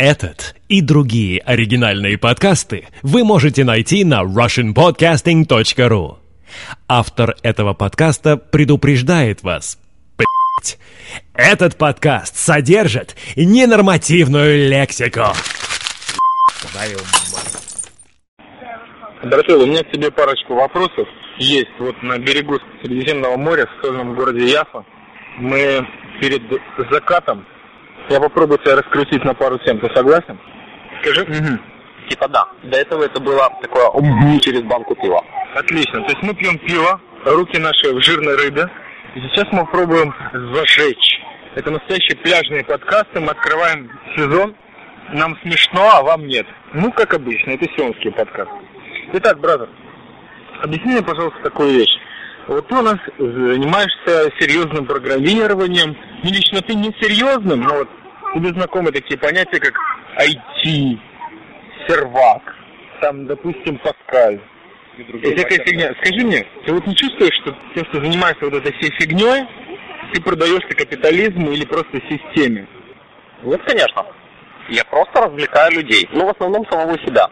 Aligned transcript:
Этот 0.00 0.54
и 0.70 0.80
другие 0.80 1.40
оригинальные 1.40 2.16
подкасты 2.16 2.88
вы 3.02 3.22
можете 3.22 3.64
найти 3.64 4.02
на 4.02 4.22
russianpodcasting.ru. 4.22 6.16
Автор 6.88 7.36
этого 7.42 7.74
подкаста 7.74 8.38
предупреждает 8.38 9.42
вас. 9.42 9.78
«Блядь, 10.16 10.78
Этот 11.34 11.76
подкаст 11.76 12.34
содержит 12.34 13.14
ненормативную 13.36 14.70
лексику. 14.70 15.34
Дорогой, 19.22 19.56
у 19.56 19.66
меня 19.66 19.84
к 19.84 19.92
тебе 19.92 20.10
парочку 20.10 20.54
вопросов 20.54 21.06
есть. 21.36 21.78
Вот 21.78 22.02
на 22.02 22.18
берегу 22.18 22.58
Средиземного 22.82 23.36
моря, 23.36 23.66
в 23.66 23.84
северном 23.84 24.14
городе 24.14 24.46
Яфа, 24.46 24.82
мы 25.36 25.86
перед 26.22 26.40
закатом, 26.90 27.44
я 28.10 28.20
попробую 28.20 28.58
тебя 28.58 28.76
раскрутить 28.76 29.24
на 29.24 29.34
пару 29.34 29.58
тем, 29.58 29.78
ты 29.80 29.88
согласен? 29.94 30.38
Скажи. 31.02 31.26
Типа 32.08 32.28
да. 32.28 32.44
До 32.64 32.76
этого 32.76 33.04
это 33.04 33.20
было 33.20 33.48
такое 33.62 33.88
«ум» 33.88 34.40
через 34.40 34.62
банку 34.62 34.94
пива. 34.96 35.24
Отлично. 35.54 36.02
То 36.02 36.08
есть 36.08 36.22
мы 36.22 36.34
пьем 36.34 36.58
пиво, 36.58 37.00
руки 37.24 37.58
наши 37.58 37.92
в 37.92 38.02
жирной 38.02 38.36
рыбе. 38.36 38.68
И 39.14 39.20
сейчас 39.20 39.46
мы 39.52 39.66
пробуем 39.66 40.14
зажечь. 40.54 41.20
Это 41.54 41.70
настоящие 41.70 42.16
пляжные 42.18 42.64
подкасты. 42.64 43.20
Мы 43.20 43.28
открываем 43.28 43.90
сезон. 44.16 44.54
Нам 45.12 45.36
смешно, 45.42 45.88
а 45.92 46.02
вам 46.02 46.26
нет. 46.26 46.46
Ну, 46.72 46.92
как 46.92 47.14
обычно, 47.14 47.50
это 47.50 47.66
сионские 47.76 48.12
подкасты. 48.12 48.54
Итак, 49.12 49.40
бразер, 49.40 49.68
объясни 50.62 50.92
мне, 50.92 51.02
пожалуйста, 51.02 51.40
такую 51.42 51.72
вещь. 51.72 51.96
Вот 52.46 52.66
ты 52.68 52.74
у 52.74 52.82
нас 52.82 52.96
занимаешься 53.18 54.32
серьезным 54.38 54.86
программированием. 54.86 55.96
Не 56.22 56.32
лично 56.32 56.62
ты 56.62 56.74
не 56.74 56.94
серьезным, 57.00 57.60
но 57.60 57.74
вот 57.74 57.88
тебе 58.34 58.50
знакомы 58.50 58.92
такие 58.92 59.18
понятия, 59.18 59.60
как 59.60 59.74
IT, 60.18 60.98
сервак, 61.86 62.42
там, 63.00 63.26
допустим, 63.26 63.78
Паскаль. 63.78 64.40
И 64.96 65.34
всякая 65.34 65.64
фигня. 65.64 65.94
Скажи 66.02 66.26
мне, 66.26 66.46
ты 66.66 66.72
вот 66.72 66.86
не 66.86 66.94
чувствуешь, 66.94 67.34
что 67.40 67.56
тем, 67.74 67.84
что 67.86 68.00
занимаешься 68.02 68.44
вот 68.44 68.54
этой 68.54 68.72
всей 68.78 68.90
фигней, 68.98 69.46
ты 70.12 70.20
продаешься 70.20 70.68
капитализму 70.68 71.52
или 71.52 71.64
просто 71.64 72.00
системе? 72.08 72.66
Нет, 73.42 73.62
конечно. 73.64 74.06
Я 74.68 74.84
просто 74.84 75.22
развлекаю 75.22 75.72
людей. 75.72 76.08
Ну, 76.12 76.26
в 76.26 76.30
основном 76.30 76.66
самого 76.70 76.98
себя. 76.98 77.28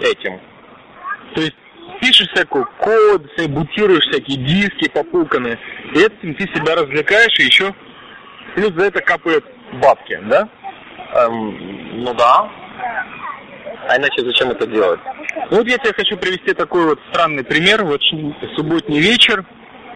Этим. 0.00 0.40
То 1.34 1.40
есть 1.40 1.56
пишешь 2.00 2.28
всякую 2.32 2.66
код, 2.78 3.26
бутируешь 3.48 4.04
всякие 4.08 4.38
диски 4.38 4.88
попуканные, 4.88 5.58
и 5.94 5.98
этим 5.98 6.34
ты 6.34 6.44
себя 6.54 6.76
развлекаешь, 6.76 7.38
и 7.40 7.44
еще 7.44 7.74
плюс 8.54 8.72
за 8.74 8.86
это 8.86 9.00
капают 9.02 9.44
бабки, 9.74 10.18
да? 10.24 10.48
Эм, 11.14 12.02
ну 12.04 12.14
да. 12.14 12.48
А 13.88 13.96
иначе 13.96 14.22
зачем 14.24 14.50
это 14.50 14.66
делать? 14.66 15.00
Ну 15.50 15.58
вот 15.58 15.66
я 15.66 15.78
тебе 15.78 15.92
хочу 15.92 16.16
привести 16.16 16.54
такой 16.54 16.84
вот 16.84 17.00
странный 17.10 17.44
пример. 17.44 17.84
Вот 17.84 18.00
субботний 18.56 19.00
вечер, 19.00 19.44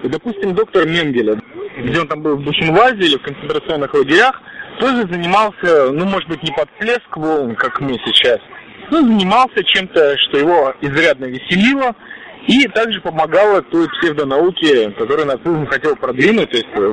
и, 0.02 0.08
допустим, 0.08 0.54
доктор 0.54 0.86
Менгеля, 0.86 1.40
где 1.78 2.00
он 2.00 2.08
там 2.08 2.22
был 2.22 2.36
в 2.36 2.44
Бухенвальде 2.44 3.06
или 3.06 3.16
в 3.16 3.22
концентрационных 3.22 3.94
лагерях, 3.94 4.40
тоже 4.78 5.06
занимался, 5.10 5.92
ну, 5.92 6.04
может 6.04 6.28
быть, 6.28 6.42
не 6.42 6.52
под 6.52 6.68
плеск 6.78 7.16
волн, 7.16 7.54
как 7.54 7.80
мы 7.80 7.94
сейчас, 8.04 8.38
но 8.90 8.98
занимался 8.98 9.62
чем-то, 9.64 10.16
что 10.18 10.38
его 10.38 10.74
изрядно 10.80 11.26
веселило, 11.26 11.94
и 12.46 12.66
также 12.68 13.00
помогало 13.00 13.62
той 13.62 13.88
псевдонауке, 13.88 14.90
которую 14.90 15.26
нацизм 15.26 15.66
хотел 15.66 15.96
продвинуть, 15.96 16.50
то 16.50 16.56
есть 16.56 16.68
э, 16.74 16.92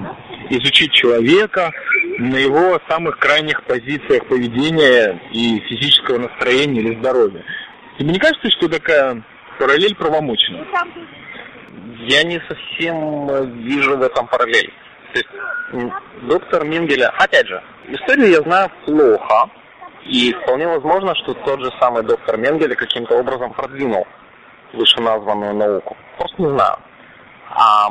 изучить 0.49 0.93
человека 0.93 1.71
на 2.19 2.35
его 2.35 2.79
самых 2.89 3.17
крайних 3.19 3.63
позициях 3.63 4.25
поведения 4.27 5.19
и 5.31 5.59
физического 5.61 6.19
настроения 6.19 6.81
или 6.81 6.99
здоровья. 6.99 7.43
Тебе 7.97 8.13
не 8.13 8.19
кажется, 8.19 8.49
что 8.51 8.67
такая 8.67 9.21
параллель 9.59 9.95
правомочна? 9.95 10.65
Я 12.07 12.23
не 12.23 12.41
совсем 12.47 13.29
э, 13.29 13.45
вижу 13.45 13.97
в 13.97 14.01
этом 14.01 14.27
параллель. 14.27 14.73
То 15.13 15.19
есть 15.19 15.29
доктор 16.23 16.63
Менгеля, 16.63 17.09
опять 17.17 17.47
же, 17.47 17.61
историю 17.89 18.29
я 18.29 18.41
знаю 18.41 18.71
плохо, 18.85 19.49
и 20.05 20.33
вполне 20.33 20.67
возможно, 20.67 21.13
что 21.15 21.33
тот 21.33 21.61
же 21.61 21.71
самый 21.79 22.03
доктор 22.03 22.37
Менгеля 22.37 22.75
каким-то 22.75 23.19
образом 23.19 23.53
продвинул 23.53 24.07
вышеназванную 24.73 25.53
науку. 25.53 25.95
Просто 26.17 26.41
не 26.41 26.49
знаю. 26.49 26.77
А 27.53 27.89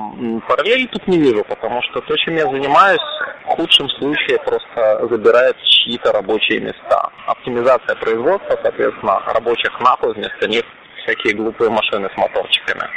параллели 0.49 0.87
тут 0.87 1.07
не 1.07 1.19
вижу, 1.19 1.45
потому 1.45 1.83
что 1.83 2.01
то, 2.01 2.17
чем 2.17 2.35
я 2.35 2.47
занимаюсь, 2.47 3.01
в 3.45 3.49
худшем 3.49 3.91
случае 3.91 4.39
просто 4.39 5.07
забирает 5.11 5.57
чьи-то 5.63 6.13
рабочие 6.13 6.61
места. 6.61 7.11
Оптимизация 7.27 7.95
производства, 7.97 8.59
соответственно, 8.63 9.21
рабочих 9.27 9.79
нахуй, 9.81 10.15
вместо 10.15 10.49
них 10.49 10.65
всякие 11.03 11.35
глупые 11.35 11.71
машины 11.71 12.09
с 12.13 12.17
моторчиками. 12.17 12.89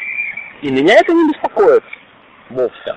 И 0.61 0.71
меня 0.71 0.95
это 0.95 1.11
не 1.11 1.33
беспокоит 1.33 1.83
вовсе. 2.49 2.95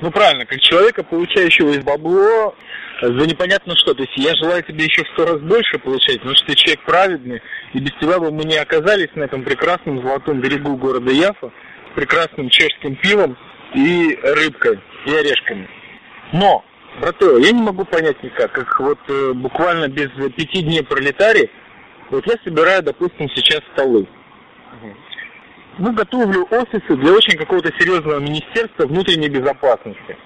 Ну 0.00 0.10
правильно, 0.10 0.46
как 0.46 0.58
человека, 0.60 1.02
получающего 1.02 1.70
из 1.70 1.84
бабло 1.84 2.54
за 3.02 3.26
непонятно 3.26 3.76
что. 3.76 3.92
То 3.92 4.02
есть 4.02 4.16
я 4.16 4.34
желаю 4.36 4.62
тебе 4.62 4.84
еще 4.84 5.04
в 5.04 5.08
сто 5.08 5.26
раз 5.26 5.40
больше 5.40 5.78
получать, 5.78 6.16
потому 6.18 6.34
что 6.36 6.46
ты 6.46 6.54
человек 6.54 6.82
праведный, 6.84 7.42
и 7.74 7.78
без 7.78 7.92
тебя 8.00 8.18
бы 8.18 8.30
мы 8.30 8.44
не 8.44 8.56
оказались 8.56 9.14
на 9.14 9.24
этом 9.24 9.44
прекрасном 9.44 10.00
золотом 10.02 10.40
берегу 10.40 10.76
города 10.76 11.10
Яфа, 11.10 11.50
прекрасным 11.94 12.48
чешским 12.50 12.96
пивом 12.96 13.36
и 13.74 14.18
рыбкой, 14.22 14.80
и 15.06 15.14
орешками. 15.14 15.68
Но, 16.32 16.64
братуя, 17.00 17.38
я 17.40 17.52
не 17.52 17.62
могу 17.62 17.84
понять 17.84 18.22
никак, 18.22 18.52
как 18.52 18.80
вот 18.80 18.98
э, 19.08 19.32
буквально 19.34 19.88
без 19.88 20.08
пяти 20.36 20.62
дней 20.62 20.82
пролетарий, 20.82 21.50
вот 22.10 22.26
я 22.26 22.34
собираю, 22.44 22.82
допустим, 22.82 23.28
сейчас 23.34 23.60
столы. 23.72 24.06
Ну, 25.78 25.92
готовлю 25.92 26.46
офисы 26.50 26.96
для 26.96 27.12
очень 27.12 27.38
какого-то 27.38 27.72
серьезного 27.78 28.18
министерства 28.18 28.86
внутренней 28.86 29.28
безопасности. 29.28 30.16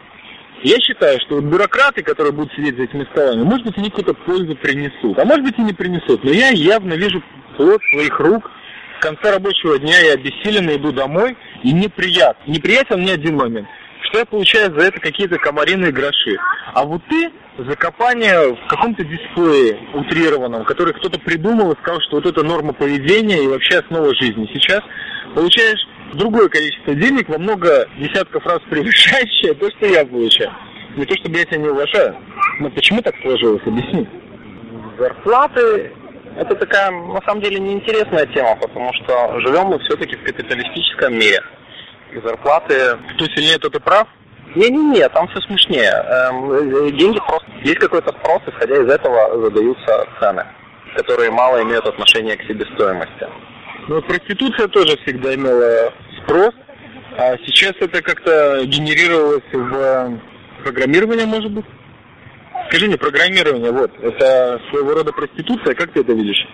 Я 0.62 0.80
считаю, 0.80 1.20
что 1.20 1.36
вот 1.36 1.44
бюрократы, 1.44 2.02
которые 2.02 2.32
будут 2.32 2.52
сидеть 2.54 2.76
за 2.76 2.84
этими 2.84 3.04
столами, 3.12 3.42
может 3.42 3.66
быть, 3.66 3.76
они 3.76 3.90
какую-то 3.90 4.14
пользу 4.14 4.56
принесут, 4.56 5.18
а 5.18 5.24
может 5.24 5.44
быть 5.44 5.58
и 5.58 5.62
не 5.62 5.74
принесут. 5.74 6.24
Но 6.24 6.30
я 6.30 6.48
явно 6.48 6.94
вижу 6.94 7.22
плод 7.56 7.82
своих 7.92 8.18
рук. 8.18 8.50
В 8.98 9.00
конце 9.00 9.30
рабочего 9.30 9.78
дня 9.78 9.98
я 10.00 10.14
обессиленно 10.14 10.74
иду 10.74 10.90
домой, 10.90 11.36
и 11.64 11.72
неприятно. 11.72 12.52
Неприятен 12.52 13.00
мне 13.00 13.14
один 13.14 13.36
момент, 13.36 13.66
что 14.02 14.18
я 14.18 14.26
получаю 14.26 14.72
за 14.78 14.86
это 14.86 15.00
какие-то 15.00 15.38
комариные 15.38 15.90
гроши. 15.90 16.36
А 16.74 16.84
вот 16.84 17.02
ты 17.08 17.32
за 17.58 17.74
копание 17.74 18.54
в 18.54 18.66
каком-то 18.68 19.02
дисплее 19.02 19.78
утрированном, 19.94 20.64
который 20.64 20.92
кто-то 20.92 21.18
придумал 21.18 21.72
и 21.72 21.78
сказал, 21.80 22.00
что 22.02 22.16
вот 22.16 22.26
это 22.26 22.42
норма 22.44 22.74
поведения 22.74 23.42
и 23.42 23.48
вообще 23.48 23.78
основа 23.78 24.14
жизни. 24.14 24.48
Сейчас 24.52 24.82
получаешь 25.34 25.80
другое 26.12 26.48
количество 26.48 26.94
денег, 26.94 27.28
во 27.28 27.38
много 27.38 27.88
десятков 27.98 28.44
раз 28.44 28.60
превышающее 28.68 29.54
то, 29.54 29.70
что 29.70 29.86
я 29.86 30.04
получаю. 30.04 30.52
Не 30.96 31.06
то, 31.06 31.16
чтобы 31.16 31.38
я 31.38 31.44
тебя 31.46 31.56
не 31.56 31.68
уважаю, 31.68 32.14
но 32.60 32.70
почему 32.70 33.00
так 33.00 33.14
сложилось, 33.22 33.62
объясни. 33.66 34.06
Зарплаты– 34.98 35.92
это 36.36 36.54
такая, 36.56 36.90
на 36.90 37.20
самом 37.22 37.42
деле, 37.42 37.60
неинтересная 37.60 38.26
тема, 38.26 38.56
потому 38.56 38.92
что 38.94 39.40
живем 39.40 39.66
мы 39.66 39.78
все-таки 39.80 40.16
в 40.16 40.24
капиталистическом 40.24 41.14
мире. 41.14 41.40
И 42.12 42.18
зарплаты... 42.20 42.98
Кто 43.14 43.26
сильнее, 43.26 43.58
тот 43.58 43.74
и 43.74 43.80
прав? 43.80 44.08
Не-не-не, 44.54 45.08
там 45.08 45.28
все 45.28 45.40
смешнее. 45.42 45.90
Эм, 45.90 46.52
э, 46.52 46.90
деньги 46.92 47.18
просто... 47.18 47.46
Есть 47.62 47.78
какой-то 47.78 48.10
спрос, 48.20 48.42
исходя 48.46 48.76
из 48.76 48.88
этого 48.88 49.42
задаются 49.42 50.06
цены, 50.20 50.46
которые 50.96 51.30
мало 51.30 51.62
имеют 51.62 51.86
отношение 51.86 52.36
к 52.36 52.42
себестоимости. 52.42 53.26
Ну, 53.88 54.00
проституция 54.02 54.68
тоже 54.68 54.96
всегда 55.04 55.34
имела 55.34 55.92
спрос, 56.22 56.54
а 57.16 57.36
сейчас 57.44 57.72
это 57.80 58.00
как-то 58.02 58.64
генерировалось 58.64 59.44
в 59.52 59.74
э, 59.76 60.18
программирование, 60.62 61.26
может 61.26 61.50
быть? 61.50 61.66
Скажи 62.74 62.88
мне, 62.88 62.98
программирование, 62.98 63.70
вот, 63.70 63.92
это 64.02 64.60
своего 64.68 64.94
рода 64.94 65.12
проституция, 65.12 65.76
как 65.76 65.92
ты 65.92 66.00
это 66.00 66.12
видишь? 66.12 66.44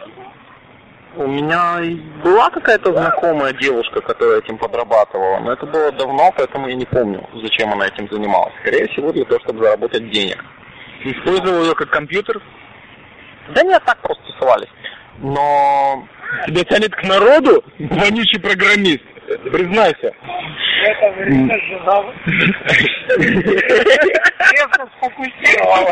У 1.17 1.27
меня 1.27 1.81
была 2.23 2.51
какая-то 2.51 2.93
знакомая 2.93 3.55
девушка, 3.55 4.03
которая 4.03 4.41
этим 4.41 4.59
подрабатывала, 4.59 5.39
но 5.41 5.55
это 5.55 5.65
было 5.65 5.91
давно, 5.93 6.31
поэтому 6.37 6.69
я 6.69 6.75
не 6.75 6.85
помню, 6.85 7.27
зачем 7.43 7.73
она 7.73 7.87
этим 7.87 8.07
занималась. 8.11 8.53
Скорее 8.61 8.87
всего, 8.89 9.13
для 9.13 9.25
того, 9.25 9.41
чтобы 9.41 9.65
заработать 9.65 10.11
денег. 10.11 10.45
Ты 11.03 11.13
использовал 11.13 11.63
ее 11.63 11.75
как 11.75 11.89
компьютер? 11.89 12.39
Да 13.55 13.63
нет, 13.63 13.83
так 13.87 13.97
просто 14.03 14.23
тусовались. 14.25 14.69
Но 15.21 16.07
Тебя 16.47 16.65
тянет 16.65 16.95
к 16.95 17.03
народу, 17.03 17.65
вонючий 17.79 18.41
программист? 18.41 19.05
Признайся. 19.51 20.13
Это 20.85 21.13
время 21.17 21.59
жена. 21.67 22.05
Крепко 25.01 25.07
сфокусировала. 25.07 25.91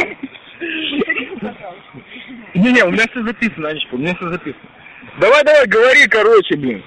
Не-не, 2.55 2.85
у 2.85 2.91
меня 2.91 3.05
все 3.11 3.23
записано, 3.25 3.69
Анечка, 3.69 3.95
у 3.95 3.99
меня 3.99 4.15
все 4.15 4.29
записано. 4.29 4.69
Давай, 5.21 5.45
давай, 5.45 5.67
говори, 5.67 6.07
короче, 6.09 6.57
блин. 6.57 6.85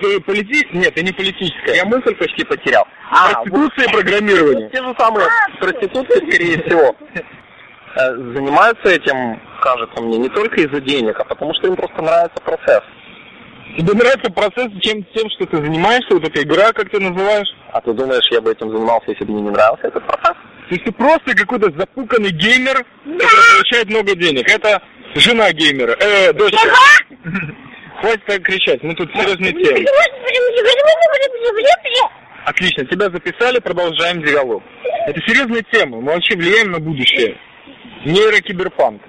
Ты 0.00 0.20
полити... 0.20 0.66
Нет, 0.72 0.94
ты 0.94 1.02
не 1.02 1.12
политическая. 1.12 1.74
я 1.74 1.84
мысль 1.84 2.14
почти 2.14 2.44
потерял. 2.44 2.86
Проституция 3.10 3.84
и 3.84 3.92
программирование. 3.92 4.70
Те 4.70 4.82
же 4.82 4.94
самые 4.98 5.26
проституции, 5.58 6.26
скорее 6.26 6.62
всего, 6.62 6.96
э, 7.14 8.14
занимаются 8.34 8.88
этим 8.88 9.38
кажется 9.60 10.00
мне, 10.00 10.16
не 10.16 10.30
только 10.30 10.62
из-за 10.62 10.80
денег, 10.80 11.20
а 11.20 11.24
потому 11.24 11.52
что 11.54 11.66
им 11.66 11.76
просто 11.76 12.00
нравится 12.00 12.40
процесс. 12.42 12.82
Тебе 13.76 13.92
нравится 13.92 14.32
процесс 14.32 14.68
чем, 14.80 15.04
тем, 15.14 15.28
что 15.30 15.44
ты 15.46 15.58
занимаешься, 15.58 16.14
вот 16.14 16.26
эта 16.26 16.42
игра, 16.42 16.72
как 16.72 16.88
ты 16.88 16.98
называешь? 16.98 17.48
А 17.72 17.80
ты 17.82 17.92
думаешь, 17.92 18.26
я 18.30 18.40
бы 18.40 18.50
этим 18.50 18.70
занимался, 18.70 19.10
если 19.10 19.24
бы 19.24 19.32
мне 19.34 19.42
не 19.42 19.50
нравился 19.50 19.88
этот 19.88 20.06
процесс? 20.06 20.36
То 20.70 20.76
есть 20.76 20.84
ты 20.84 20.92
просто 20.92 21.34
какой-то 21.34 21.76
запуканный 21.76 22.30
геймер, 22.30 22.86
который 23.04 23.52
получает 23.54 23.90
много 23.90 24.14
денег. 24.14 24.48
Это 24.48 24.80
жена 25.16 25.52
геймера, 25.52 25.96
э, 25.98 26.32
дочка. 26.32 26.58
Хватит 28.00 28.24
так 28.24 28.42
кричать, 28.44 28.80
мы 28.84 28.94
тут 28.94 29.10
серьезные 29.12 29.52
темы. 29.52 29.84
Отлично, 32.46 32.86
тебя 32.86 33.10
записали, 33.10 33.58
продолжаем 33.58 34.22
диалог. 34.22 34.62
Это 35.08 35.20
серьезная 35.26 35.64
тема, 35.72 36.00
мы 36.00 36.12
вообще 36.12 36.36
влияем 36.36 36.70
на 36.70 36.78
будущее. 36.78 37.36
Нейрокиберпанк. 38.04 39.02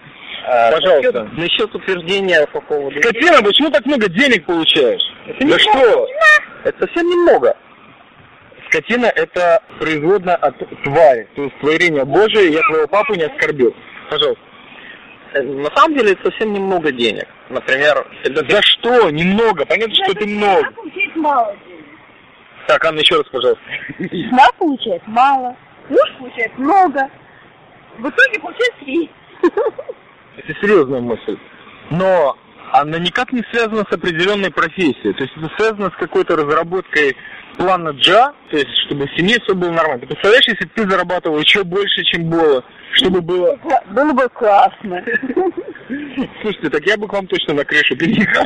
А, 0.47 0.71
Пожалуйста. 0.71 1.25
Насчет, 1.25 1.37
насчет 1.37 1.75
утверждения 1.75 2.47
по 2.47 2.59
поводу... 2.61 2.99
Скотина, 3.03 3.43
почему 3.43 3.69
так 3.69 3.85
много 3.85 4.09
денег 4.09 4.47
получаешь? 4.47 5.03
Да 5.39 5.59
что? 5.59 6.07
Это 6.63 6.87
совсем 6.87 7.07
немного. 7.07 7.55
Скотина 8.71 9.07
это 9.07 9.61
производно 9.79 10.33
от 10.35 10.57
твари, 10.83 11.27
то 11.35 11.43
есть 11.43 11.59
творение 11.59 12.05
Божие, 12.05 12.53
я 12.53 12.61
твоего 12.69 12.87
папу 12.87 13.13
не 13.15 13.23
оскорбил. 13.23 13.75
Пожалуйста. 14.09 14.41
Э, 15.33 15.41
На 15.43 15.69
самом 15.75 15.97
деле 15.97 16.13
это 16.13 16.23
совсем 16.31 16.53
немного 16.53 16.89
денег. 16.93 17.27
Например, 17.49 18.07
ты- 18.23 18.33
За 18.33 18.61
что? 18.61 19.09
Немного. 19.09 19.65
Понятно, 19.65 19.93
что 19.95 20.13
ты 20.13 20.25
много. 20.25 20.59
Она 20.59 20.71
получает 20.71 21.15
мало 21.17 21.55
денег. 21.67 21.85
Так, 22.67 22.85
Анна, 22.85 22.99
еще 22.99 23.15
раз, 23.17 23.25
пожалуйста. 23.29 23.61
Жена 23.99 24.47
получает 24.57 25.05
мало, 25.07 25.55
муж 25.89 26.13
получает 26.17 26.57
много. 26.57 27.09
В 27.97 28.07
итоге 28.09 28.39
получает 28.39 28.73
три. 28.79 29.09
Это 30.37 30.53
серьезная 30.61 31.01
мысль. 31.01 31.37
Но 31.89 32.37
она 32.71 32.99
никак 32.99 33.31
не 33.33 33.43
связана 33.51 33.85
с 33.89 33.93
определенной 33.93 34.51
профессией. 34.51 35.13
То 35.13 35.23
есть 35.23 35.33
это 35.35 35.49
связано 35.57 35.91
с 35.91 35.99
какой-то 35.99 36.35
разработкой 36.35 37.15
плана 37.57 37.89
Джа, 37.89 38.33
то 38.49 38.57
есть 38.57 38.69
чтобы 38.85 39.07
в 39.07 39.17
семье 39.17 39.37
все 39.43 39.53
было 39.53 39.71
нормально. 39.71 40.01
Ты 40.01 40.07
представляешь, 40.07 40.47
если 40.47 40.65
бы 40.65 40.71
ты 40.73 40.89
зарабатывал 40.89 41.39
еще 41.39 41.63
больше, 41.63 42.03
чем 42.05 42.29
было, 42.29 42.63
чтобы 42.93 43.21
было... 43.21 43.59
Было 43.89 44.13
бы 44.13 44.29
классно. 44.29 45.03
Слушайте, 46.41 46.69
так 46.69 46.85
я 46.85 46.97
бы 46.97 47.07
к 47.07 47.13
вам 47.13 47.27
точно 47.27 47.55
на 47.55 47.65
крышу 47.65 47.95
переехал. 47.97 48.45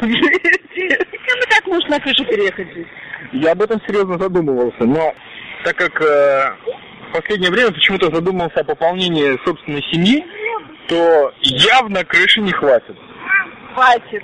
Как 1.49 1.67
можно 1.67 1.89
на 1.91 1.99
крышу 1.99 2.25
переехать 2.25 2.73
жить? 2.73 2.87
Я 3.33 3.51
об 3.51 3.61
этом 3.61 3.81
серьезно 3.85 4.17
задумывался, 4.17 4.83
но 4.83 5.13
так 5.63 5.75
как 5.75 6.01
э, 6.01 6.55
в 7.09 7.13
последнее 7.13 7.51
время 7.51 7.71
почему-то 7.71 8.13
задумался 8.13 8.59
о 8.59 8.63
пополнении 8.63 9.39
собственной 9.45 9.83
семьи, 9.91 10.25
то 10.87 11.33
явно 11.41 12.03
крыши 12.03 12.41
не 12.41 12.51
хватит. 12.51 12.95
Хватит. 13.75 14.23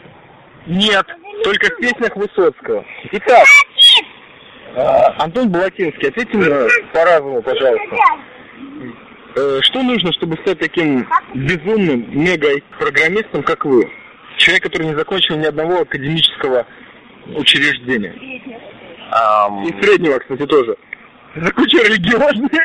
Нет, 0.65 1.06
только 1.44 1.68
в 1.68 1.77
песнях 1.77 2.15
Высоцкого. 2.15 2.86
Итак, 3.12 3.45
э, 4.75 4.81
Антон 5.18 5.50
Балатинский, 5.50 6.07
ответьте 6.07 6.38
мне 6.38 6.48
по-разному, 6.94 7.42
пожалуйста. 7.42 7.95
Э, 9.36 9.59
Что 9.62 9.83
нужно, 9.83 10.13
чтобы 10.13 10.38
стать 10.38 10.59
таким 10.59 11.06
безумным 11.33 12.06
мега-программистом, 12.18 13.44
как 13.44 13.65
вы? 13.65 13.92
Человек, 14.38 14.63
который 14.63 14.88
не 14.88 14.95
закончил 14.95 15.36
ни 15.36 15.45
одного 15.45 15.81
академического 15.81 16.65
учреждения. 17.36 18.15
ам, 19.12 19.63
И 19.68 19.83
среднего, 19.83 20.18
кстати, 20.19 20.45
тоже. 20.45 20.77
За 21.36 21.51
куча 21.51 21.77
религиозное. 21.77 22.50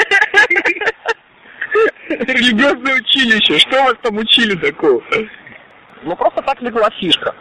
Религиозное 2.08 2.96
училище. 3.00 3.58
Что 3.58 3.82
вас 3.82 3.94
там 4.02 4.16
учили 4.18 4.54
такого? 4.56 5.02
Ну 6.02 6.16
просто 6.16 6.42
так 6.42 6.60
легла 6.62 6.90
фишка. 6.90 7.34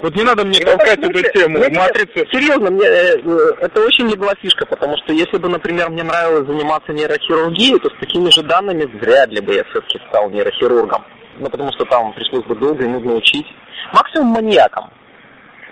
Вот 0.00 0.14
не 0.14 0.22
надо 0.22 0.44
мне 0.44 0.60
толкать 0.60 0.98
эту 0.98 1.22
тему. 1.32 1.58
Матрица. 1.58 2.24
Серьезно, 2.30 2.70
мне 2.70 2.86
э, 2.86 3.18
э, 3.18 3.52
это 3.60 3.84
очень 3.84 4.08
легла 4.08 4.32
фишка, 4.40 4.64
потому 4.64 4.96
что 4.98 5.12
если 5.12 5.38
бы, 5.38 5.48
например, 5.48 5.90
мне 5.90 6.04
нравилось 6.04 6.46
заниматься 6.46 6.92
нейрохирургией, 6.92 7.80
то 7.80 7.90
с 7.90 7.98
такими 7.98 8.30
же 8.30 8.42
данными 8.44 8.84
вряд 8.84 9.30
ли 9.30 9.40
бы 9.40 9.54
я 9.54 9.64
все-таки 9.64 9.98
стал 10.08 10.30
нейрохирургом. 10.30 11.04
Ну, 11.40 11.50
потому 11.50 11.72
что 11.72 11.84
там 11.84 12.12
пришлось 12.12 12.44
бы 12.44 12.54
долго 12.54 12.84
и 12.84 12.88
нудно 12.88 13.14
учить. 13.14 13.46
Максимум 13.92 14.28
маньяком. 14.28 14.90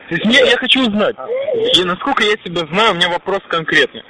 То 0.08 0.14
есть 0.14 0.24
мне, 0.24 0.38
я 0.38 0.56
хочу 0.56 0.82
узнать, 0.82 1.16
и 1.74 1.84
насколько 1.84 2.22
я 2.22 2.36
тебя 2.36 2.64
знаю, 2.70 2.92
у 2.92 2.94
меня 2.94 3.08
вопрос 3.08 3.40
конкретный. 3.48 4.02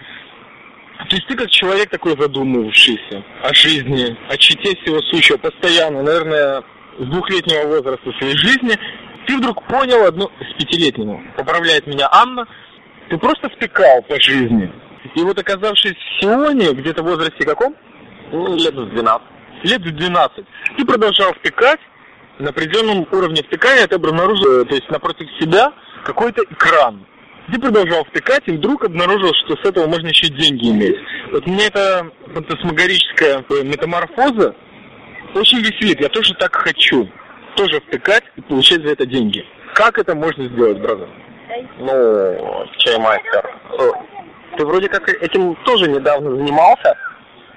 То 1.08 1.16
есть 1.16 1.26
ты 1.26 1.36
как 1.36 1.50
человек 1.50 1.88
такой 1.90 2.16
задумывавшийся 2.18 3.22
о 3.42 3.54
жизни, 3.54 4.16
о 4.28 4.36
чите 4.36 4.76
всего 4.82 5.00
сущего, 5.02 5.38
постоянно, 5.38 6.02
наверное, 6.02 6.62
с 6.98 7.04
двухлетнего 7.04 7.66
возраста 7.68 8.12
своей 8.18 8.36
жизни, 8.36 8.78
ты 9.26 9.36
вдруг 9.36 9.62
понял 9.66 10.06
одну, 10.06 10.30
с 10.40 10.58
пятилетнего, 10.58 11.20
поправляет 11.36 11.86
меня 11.86 12.08
Анна, 12.12 12.46
ты 13.08 13.18
просто 13.18 13.48
втыкал 13.48 14.02
по 14.02 14.20
жизни. 14.20 14.72
И 15.14 15.20
вот 15.22 15.38
оказавшись 15.38 15.94
в 15.96 16.20
Сионе, 16.20 16.72
где-то 16.72 17.02
в 17.02 17.06
возрасте 17.06 17.44
каком? 17.44 17.74
Ну, 18.32 18.56
лет 18.56 18.74
с 18.74 18.90
12. 18.90 19.26
лет 19.62 19.80
в 19.80 19.96
12, 19.96 20.44
ты 20.76 20.84
продолжал 20.84 21.32
втыкать, 21.34 21.80
на 22.38 22.50
определенном 22.50 23.06
уровне 23.12 23.42
втыкания 23.42 23.86
ты 23.86 23.96
обнаружил, 23.96 24.62
э, 24.62 24.64
то 24.66 24.74
есть 24.74 24.90
напротив 24.90 25.26
себя 25.40 25.72
какой-то 26.04 26.42
экран. 26.50 27.06
Ты 27.50 27.60
продолжал 27.60 28.04
втыкать 28.04 28.42
и 28.46 28.52
вдруг 28.52 28.84
обнаружил, 28.84 29.32
что 29.44 29.56
с 29.56 29.68
этого 29.68 29.86
можно 29.86 30.08
еще 30.08 30.28
деньги 30.28 30.70
иметь. 30.70 30.96
Вот 31.32 31.46
меня 31.46 31.66
эта 31.66 32.10
фантасмагорическая 32.34 33.44
э, 33.48 33.62
метаморфоза 33.62 34.54
очень 35.36 35.58
веселит. 35.58 36.00
Я 36.00 36.08
тоже 36.08 36.34
так 36.34 36.54
хочу. 36.54 37.08
Тоже 37.56 37.80
втыкать 37.80 38.24
и 38.36 38.40
получать 38.42 38.82
за 38.82 38.92
это 38.92 39.06
деньги. 39.06 39.44
Как 39.74 39.98
это 39.98 40.14
можно 40.14 40.46
сделать, 40.48 40.78
бразер? 40.78 41.08
Ну, 41.78 42.66
чаймастер. 42.78 43.50
Э, 43.78 44.56
Ты 44.56 44.66
вроде 44.66 44.88
как 44.88 45.08
этим 45.08 45.54
тоже 45.64 45.88
недавно 45.88 46.36
занимался, 46.36 46.96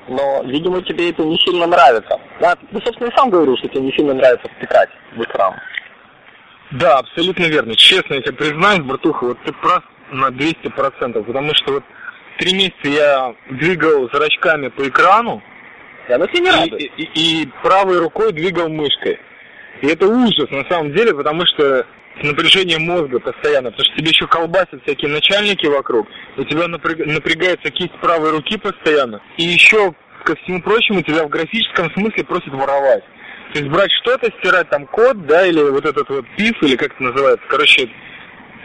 но, 0.08 0.42
видимо, 0.46 0.82
тебе 0.84 1.10
это 1.10 1.24
не 1.24 1.38
сильно 1.40 1.66
нравится. 1.68 2.20
Да, 2.40 2.56
ты, 2.56 2.80
собственно, 2.84 3.12
сам 3.16 3.30
говорил, 3.30 3.58
что 3.58 3.68
тебе 3.68 3.82
не 3.82 3.92
сильно 3.94 4.14
нравится 4.14 4.48
втыкать 4.58 4.90
в 5.16 5.22
экран. 5.22 5.54
Да, 6.72 7.00
абсолютно 7.00 7.46
верно. 7.46 7.76
Честно, 7.76 8.16
я 8.16 8.22
тебе 8.22 8.34
признаюсь, 8.34 8.82
братуха, 8.82 9.26
вот 9.26 9.38
ты 9.44 9.52
прав 9.54 9.84
на 10.12 10.28
200%, 10.28 11.24
потому 11.24 11.54
что 11.56 11.74
вот 11.74 11.84
три 12.38 12.54
месяца 12.54 12.88
я 12.88 13.36
двигал 13.50 14.10
зрачками 14.14 14.70
по 14.70 14.88
экрану 14.88 15.42
И 16.10 16.12
оно 16.12 16.26
тебе 16.26 16.40
не 16.42 16.48
и, 16.48 16.52
радует. 16.52 16.82
и- 16.98 17.10
и 17.44 17.50
правой 17.62 18.00
рукой 18.00 18.34
двигал 18.34 18.68
мышкой. 18.68 19.20
И 19.82 19.88
это 19.88 20.08
ужас 20.08 20.50
на 20.50 20.66
самом 20.70 20.92
деле, 20.94 21.14
потому 21.14 21.46
что 21.46 21.86
напряжение 22.24 22.80
мозга 22.80 23.20
постоянно, 23.20 23.72
потому 23.72 23.86
что 23.86 23.96
тебе 23.98 24.10
еще 24.10 24.28
колбасят 24.28 24.82
всякие 24.84 25.12
начальники 25.12 25.68
вокруг, 25.68 26.08
у 26.38 26.44
тебя 26.44 26.66
напряг- 26.66 27.06
напрягается 27.06 27.70
кисть 27.72 27.94
правой 28.02 28.32
руки 28.32 28.58
постоянно, 28.58 29.22
и 29.38 29.44
еще, 29.44 29.94
ко 30.26 30.36
всему 30.36 30.62
прочему, 30.62 31.02
тебя 31.04 31.24
в 31.24 31.30
графическом 31.30 31.92
смысле 31.94 32.24
просят 32.26 32.50
воровать. 32.54 33.04
То 33.54 33.60
есть 33.60 33.72
брать 33.72 33.92
что-то, 34.02 34.32
стирать 34.40 34.70
там 34.70 34.86
код, 34.88 35.26
да, 35.28 35.46
или 35.46 35.62
вот 35.62 35.86
этот 35.86 36.10
вот 36.10 36.26
пиф, 36.38 36.62
или 36.64 36.76
как 36.76 36.94
это 36.94 37.04
называется, 37.04 37.46
короче, 37.48 37.90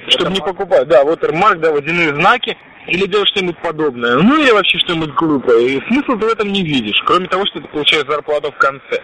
чтобы 0.09 0.33
не 0.33 0.40
покупать, 0.40 0.88
да, 0.88 1.04
watermark, 1.04 1.57
да, 1.59 1.73
водяные 1.73 2.09
знаки, 2.14 2.57
или 2.87 3.07
делать 3.07 3.29
что-нибудь 3.29 3.59
подобное, 3.59 4.17
ну 4.17 4.41
или 4.41 4.50
вообще 4.50 4.79
что-нибудь 4.79 5.14
глупое. 5.14 5.69
И 5.69 5.87
смысл 5.87 6.19
ты 6.19 6.26
в 6.26 6.33
этом 6.33 6.53
не 6.53 6.62
видишь, 6.62 7.00
кроме 7.07 7.26
того, 7.29 7.45
что 7.47 7.61
ты 7.61 7.69
получаешь 7.69 8.07
зарплату 8.07 8.53
в 8.53 8.57
конце. 8.57 9.03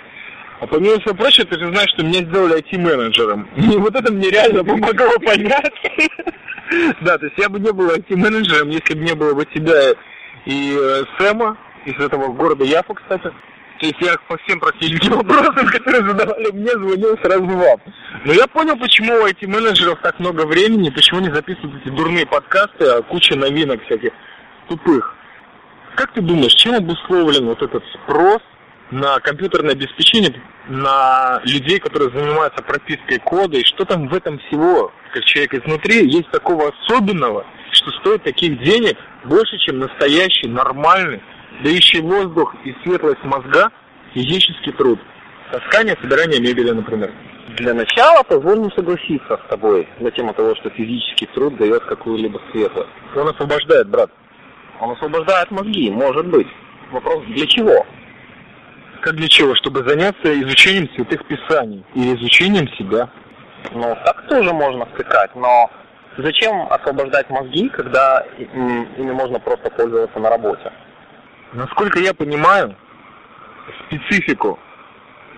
А 0.61 0.67
помимо 0.67 1.01
всего 1.01 1.15
прочего, 1.15 1.47
ты 1.47 1.59
же 1.59 1.69
знаешь, 1.69 1.91
что 1.95 2.05
меня 2.05 2.21
сделали 2.21 2.59
IT-менеджером. 2.59 3.49
И 3.57 3.77
вот 3.79 3.95
это 3.95 4.13
мне 4.13 4.31
реально 4.31 4.65
помогло 4.65 5.19
понять. 5.25 5.73
Да, 7.01 7.19
то 7.19 7.27
есть 7.27 7.37
я 7.37 7.49
бы 7.49 7.59
не 7.59 7.73
был 7.73 7.91
IT-менеджером, 7.91 8.69
если 8.69 8.95
бы 8.95 9.01
не 9.01 9.17
было 9.17 9.35
бы 9.35 9.45
тебя 9.45 9.91
и 10.47 10.79
э, 10.81 11.03
Сэма, 11.19 11.59
из 11.85 11.99
этого 11.99 12.33
города 12.33 12.65
Яфа, 12.65 12.95
кстати. 12.95 13.33
То 13.81 13.87
есть 13.87 13.97
я 14.01 14.15
по 14.29 14.37
всем 14.39 14.61
практически 14.61 15.09
вопросам, 15.11 15.67
которые 15.67 16.07
задавали 16.07 16.51
мне, 16.53 16.71
звонил 16.71 17.17
сразу 17.23 17.47
вам. 17.47 17.81
Но 18.27 18.33
я 18.33 18.47
понял, 18.47 18.77
почему 18.77 19.15
у 19.15 19.27
IT-менеджеров 19.27 19.99
так 20.03 20.19
много 20.21 20.47
времени, 20.47 20.91
почему 20.91 21.21
они 21.21 21.33
записывают 21.33 21.81
эти 21.81 21.89
дурные 21.89 22.27
подкасты, 22.27 22.85
а 22.85 23.03
куча 23.03 23.37
новинок 23.37 23.83
всяких 23.85 24.13
тупых. 24.69 25.15
Как 25.97 26.13
ты 26.13 26.21
думаешь, 26.21 26.53
чем 26.55 26.75
обусловлен 26.75 27.47
вот 27.47 27.63
этот 27.63 27.83
спрос 27.95 28.43
на 28.91 29.19
компьютерное 29.21 29.73
обеспечение, 29.73 30.35
на 30.69 31.41
людей, 31.45 31.79
которые 31.79 32.11
занимаются 32.11 32.63
пропиской 32.63 33.19
кода, 33.19 33.57
и 33.57 33.65
что 33.65 33.87
там 33.87 34.09
в 34.09 34.15
этом 34.15 34.39
всего, 34.41 34.93
как 35.13 35.25
человек 35.25 35.55
изнутри, 35.55 36.07
есть 36.07 36.31
такого 36.31 36.71
особенного, 36.71 37.47
что 37.73 37.91
стоит 38.01 38.25
таких 38.25 38.63
денег 38.63 38.99
больше, 39.25 39.57
чем 39.59 39.79
настоящий, 39.79 40.49
нормальный, 40.49 41.23
дающий 41.62 42.00
воздух 42.00 42.55
и 42.64 42.75
светлость 42.83 43.23
мозга 43.25 43.71
физический 44.14 44.73
труд. 44.73 44.99
Таскание, 45.50 45.97
собирание 46.00 46.40
мебели, 46.40 46.71
например. 46.71 47.12
Для 47.57 47.75
начала 47.75 48.23
позволь 48.23 48.61
мне 48.61 48.71
согласиться 48.71 49.40
с 49.45 49.49
тобой 49.49 49.88
на 49.99 50.11
тему 50.12 50.33
того, 50.35 50.55
что 50.57 50.71
физический 50.71 51.26
труд 51.26 51.57
дает 51.57 51.85
какую-либо 51.85 52.40
светлость. 52.52 52.90
Он 53.17 53.29
освобождает, 53.29 53.88
брат. 53.88 54.11
Он 54.81 54.93
освобождает 54.93 55.50
мозги, 55.50 55.90
может 55.90 56.26
быть. 56.26 56.47
Вопрос, 56.93 57.25
для 57.26 57.47
чего? 57.47 57.87
Как 59.02 59.17
для 59.17 59.29
чего? 59.29 59.55
Чтобы 59.57 59.88
заняться 59.88 60.40
изучением 60.43 60.88
святых 60.95 61.25
писаний 61.26 61.85
или 61.95 62.14
изучением 62.17 62.69
себя. 62.75 63.09
Ну, 63.73 63.97
так 64.05 64.26
тоже 64.29 64.52
можно 64.52 64.87
втыкать, 64.87 65.35
но 65.35 65.71
зачем 66.19 66.67
освобождать 66.71 67.29
мозги, 67.31 67.69
когда 67.69 68.25
ими 68.38 69.12
можно 69.12 69.38
просто 69.38 69.71
пользоваться 69.71 70.19
на 70.19 70.31
работе? 70.31 70.73
Насколько 71.52 71.99
я 71.99 72.14
понимаю, 72.14 72.76
специфику 73.87 74.59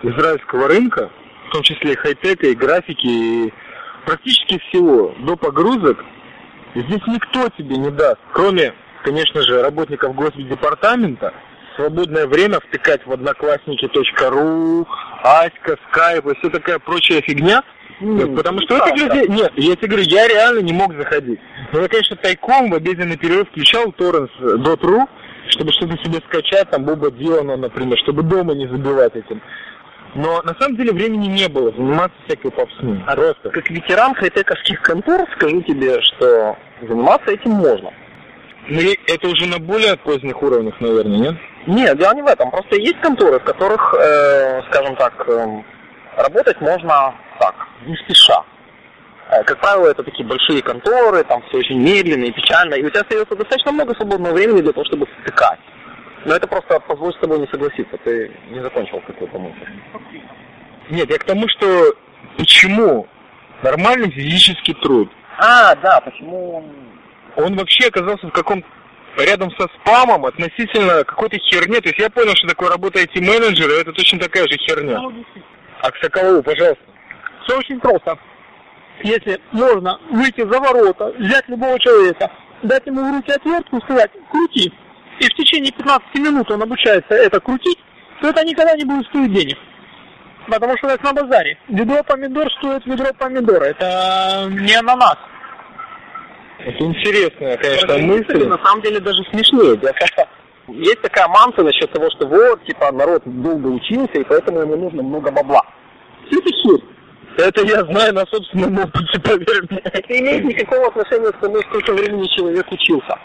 израильского 0.03 0.67
рынка, 0.67 1.09
в 1.47 1.51
том 1.51 1.63
числе 1.63 1.93
и 1.93 1.95
хай-тека, 1.95 2.47
и 2.47 2.55
графики, 2.55 3.07
и 3.07 3.53
практически 4.05 4.59
всего, 4.59 5.15
до 5.19 5.35
погрузок, 5.35 6.03
здесь 6.75 7.01
никто 7.07 7.49
тебе 7.57 7.77
не 7.77 7.89
даст, 7.89 8.19
кроме, 8.31 8.73
конечно 9.03 9.41
же, 9.41 9.61
работников 9.61 10.13
Госдепартамента, 10.13 11.33
свободное 11.75 12.27
время 12.27 12.59
втыкать 12.59 13.05
в 13.07 13.11
одноклассники.ру, 13.11 14.87
Аська, 15.23 15.77
Скайп 15.89 16.27
и 16.27 16.35
все 16.39 16.49
такая 16.49 16.77
прочая 16.79 17.21
фигня, 17.21 17.63
М, 18.01 18.35
потому 18.35 18.59
что 18.61 18.77
да, 18.77 18.89
этих 18.89 19.03
людей... 19.03 19.27
Нет, 19.29 19.51
я 19.55 19.75
тебе 19.75 19.87
говорю, 19.87 20.05
я 20.07 20.27
реально 20.27 20.59
не 20.59 20.73
мог 20.73 20.93
заходить. 20.95 21.39
Но 21.71 21.81
я, 21.81 21.87
конечно, 21.87 22.15
тайком 22.17 22.69
в 22.69 22.75
обеденный 22.75 23.17
перерыв 23.17 23.47
включал 23.49 23.85
torrents.ru, 23.97 25.07
чтобы 25.49 25.71
что-то 25.71 25.97
себе 25.97 26.19
скачать, 26.27 26.69
там, 26.69 26.83
Боба 26.83 27.11
Дилана, 27.11 27.57
например, 27.57 27.97
чтобы 27.99 28.23
дома 28.23 28.53
не 28.53 28.67
забивать 28.67 29.15
этим. 29.15 29.41
Но 30.15 30.41
на 30.43 30.53
самом 30.59 30.77
деле 30.77 30.93
времени 30.93 31.27
не 31.27 31.47
было 31.47 31.71
заниматься 31.71 32.15
всякой 32.27 32.51
попсной. 32.51 33.03
А 33.07 33.15
Просто. 33.15 33.49
Как 33.49 33.69
ветеран 33.69 34.13
хай-тековских 34.13 34.81
контор 34.81 35.27
скажу 35.35 35.61
тебе, 35.63 35.99
что 36.01 36.55
заниматься 36.81 37.31
этим 37.31 37.51
можно. 37.51 37.91
Ну, 38.69 38.79
и 38.79 38.97
это 39.07 39.27
уже 39.27 39.47
на 39.47 39.59
более 39.59 39.97
поздних 39.97 40.41
уровнях, 40.41 40.79
наверное, 40.79 41.17
нет? 41.17 41.35
Нет, 41.67 41.97
дело 41.97 42.13
не 42.13 42.21
в 42.21 42.27
этом. 42.27 42.51
Просто 42.51 42.75
есть 42.77 42.99
конторы, 43.01 43.39
в 43.39 43.43
которых, 43.43 43.93
э, 43.99 44.61
скажем 44.69 44.95
так, 44.95 45.27
эм, 45.27 45.65
работать 46.15 46.61
можно 46.61 47.13
так, 47.39 47.55
не 47.85 47.95
спеша. 47.97 48.43
Э, 49.33 49.43
Как 49.43 49.59
правило, 49.59 49.87
это 49.87 50.03
такие 50.03 50.27
большие 50.27 50.61
конторы, 50.61 51.23
там 51.23 51.41
все 51.47 51.57
очень 51.57 51.79
медленно 51.79 52.25
и 52.25 52.31
печально, 52.31 52.75
и 52.75 52.83
у 52.83 52.89
тебя 52.89 53.01
остается 53.01 53.35
достаточно 53.35 53.71
много 53.71 53.95
свободного 53.95 54.33
времени 54.33 54.61
для 54.61 54.73
того, 54.73 54.85
чтобы 54.85 55.05
втыкать. 55.05 55.59
Но 56.25 56.35
это 56.35 56.47
просто 56.47 56.79
позволь 56.81 57.13
с 57.13 57.19
тобой 57.19 57.39
не 57.39 57.47
согласиться, 57.47 57.97
ты 58.03 58.31
не 58.49 58.61
закончил 58.61 59.01
какую-то 59.05 59.37
мысль. 59.39 59.67
Нет, 60.89 61.09
я 61.09 61.17
к 61.17 61.23
тому, 61.23 61.47
что 61.49 61.93
почему 62.37 63.07
нормальный 63.61 64.11
физический 64.11 64.73
труд, 64.75 65.09
А, 65.37 65.75
да, 65.75 65.99
почему... 66.01 66.63
он 67.35 67.55
вообще 67.55 67.87
оказался 67.87 68.27
в 68.27 68.31
каком 68.31 68.63
рядом 69.17 69.51
со 69.57 69.67
спамом 69.79 70.25
относительно 70.25 71.03
какой-то 71.03 71.37
херни. 71.39 71.79
То 71.79 71.89
есть 71.89 71.99
я 71.99 72.09
понял, 72.09 72.33
что 72.35 72.47
такое 72.47 72.69
работа 72.69 72.99
IT-менеджера, 73.01 73.81
это 73.81 73.91
точно 73.93 74.19
такая 74.19 74.47
же 74.47 74.57
херня. 74.57 74.99
А 75.81 75.91
к 75.91 75.97
Соколову, 75.97 76.41
пожалуйста. 76.43 76.83
Все 77.43 77.57
очень 77.57 77.79
просто. 77.79 78.17
Если 79.01 79.41
можно 79.51 79.99
выйти 80.11 80.41
за 80.41 80.59
ворота, 80.59 81.13
взять 81.17 81.47
любого 81.49 81.79
человека, 81.79 82.31
дать 82.61 82.85
ему 82.85 83.01
в 83.01 83.15
руки 83.15 83.31
отвертку 83.31 83.77
и 83.77 83.81
сказать 83.81 84.11
«крути», 84.31 84.73
и 85.19 85.25
в 85.25 85.33
течение 85.35 85.71
15 85.71 86.15
минут 86.15 86.49
он 86.51 86.61
обучается 86.63 87.13
это 87.13 87.39
крутить, 87.39 87.79
то 88.21 88.29
это 88.29 88.43
никогда 88.45 88.75
не 88.75 88.85
будет 88.85 89.05
стоить 89.07 89.33
денег. 89.33 89.57
Потому 90.47 90.77
что 90.77 90.89
это 90.89 91.03
на 91.05 91.13
базаре. 91.13 91.57
Ведро 91.69 92.03
помидор 92.03 92.51
стоит 92.53 92.85
ведро 92.85 93.13
помидора. 93.17 93.65
Это 93.65 94.49
не 94.49 94.73
ананас. 94.73 95.17
Это 96.59 96.83
интересная, 96.83 97.57
конечно, 97.57 97.97
мысль. 97.97 98.47
На 98.47 98.57
самом 98.63 98.81
деле 98.81 98.99
даже 98.99 99.23
смешнее. 99.31 99.79
Есть 100.67 101.01
такая 101.01 101.27
манта 101.27 101.63
насчет 101.63 101.91
того, 101.91 102.09
что 102.11 102.25
вот, 102.27 102.63
типа, 102.65 102.91
народ 102.91 103.21
долго 103.25 103.67
учился, 103.67 104.13
и 104.13 104.23
поэтому 104.23 104.59
ему 104.59 104.77
нужно 104.77 105.03
много 105.03 105.31
бабла. 105.31 105.61
Все 106.27 106.39
это 106.39 106.49
херь. 106.49 106.83
Это 107.37 107.61
я 107.65 107.83
знаю 107.85 108.13
на 108.13 108.25
собственном 108.27 108.79
опыте, 108.79 109.19
поверь 109.19 109.63
мне. 109.69 109.79
Это 109.83 110.19
имеет 110.19 110.43
никакого 110.45 110.87
отношения 110.87 111.31
к 111.31 111.37
тому, 111.39 111.57
сколько 111.61 111.93
времени 111.93 112.27
человек 112.27 112.71
учился. 112.71 113.17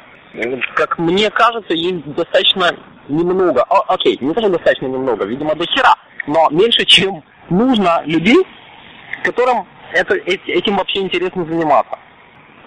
Как 0.75 0.99
мне 0.99 1.31
кажется, 1.31 1.75
есть 1.75 2.05
достаточно 2.15 2.71
немного, 3.09 3.63
о, 3.65 3.93
окей, 3.95 4.17
не 4.21 4.33
тоже 4.35 4.49
достаточно 4.49 4.87
немного, 4.87 5.25
видимо, 5.25 5.55
до 5.55 5.65
хера, 5.67 5.95
но 6.27 6.49
меньше, 6.51 6.85
чем 6.85 7.23
нужно 7.51 8.03
людей, 8.07 8.47
которым 9.25 9.67
это, 9.93 10.15
эти- 10.15 10.51
этим 10.51 10.77
вообще 10.77 11.01
интересно 11.01 11.45
заниматься. 11.47 11.99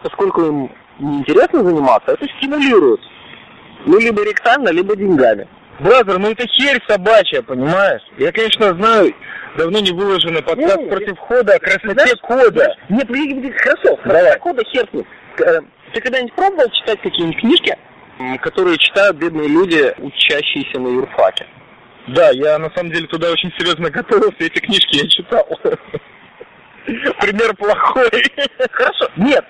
Поскольку 0.04 0.42
им 0.42 0.72
не 1.00 1.20
интересно 1.20 1.64
заниматься, 1.64 2.12
это 2.12 2.28
стимулирует. 2.38 3.00
Ну, 3.86 4.00
либо 4.00 4.24
ректально, 4.24 4.70
либо 4.70 4.96
деньгами. 4.96 5.48
Brother, 5.82 6.20
ну 6.20 6.30
это 6.32 6.46
херь 6.48 6.80
собачья, 6.88 7.42
понимаешь? 7.42 8.02
Я, 8.18 8.32
конечно, 8.32 8.74
знаю 8.74 9.14
давно 9.58 9.80
не 9.80 9.92
выложенный 9.92 10.44
подкаст 10.44 10.78
Не-не, 10.78 10.90
против 10.90 11.18
хода 11.20 11.56
о 11.56 11.60
красоте 11.60 11.90
Знаешь, 11.94 12.20
кода. 12.22 12.52
знаешь, 12.52 12.78
Нет, 12.90 13.08
подожди, 13.08 13.34
подожди, 13.34 13.58
хорошо, 13.58 14.00
Давай. 14.06 14.40
кода 14.40 14.64
хер 14.64 14.88
с 14.90 14.94
ним. 14.94 15.06
Э, 15.40 15.60
Ты 15.94 16.02
когда-нибудь 16.02 16.34
пробовал 16.34 16.70
читать 16.70 17.02
какие-нибудь 17.02 17.40
книжки, 17.42 17.78
которые 18.42 18.78
читают 18.78 19.18
бедные 19.18 19.48
люди, 19.48 19.94
учащиеся 19.98 20.80
на 20.80 20.88
юрфаке? 20.88 21.48
Да, 22.10 22.30
я 22.32 22.58
на 22.60 22.70
самом 22.76 22.92
деле 22.92 23.08
туда 23.08 23.32
очень 23.32 23.52
серьезно 23.58 23.90
готовился, 23.92 24.36
эти 24.40 24.60
книжки 24.60 24.98
я 24.98 25.08
читал. 25.10 25.48
Пример 26.86 27.56
плохой. 27.56 28.10
Хорошо. 28.72 29.08
Нет, 29.16 29.46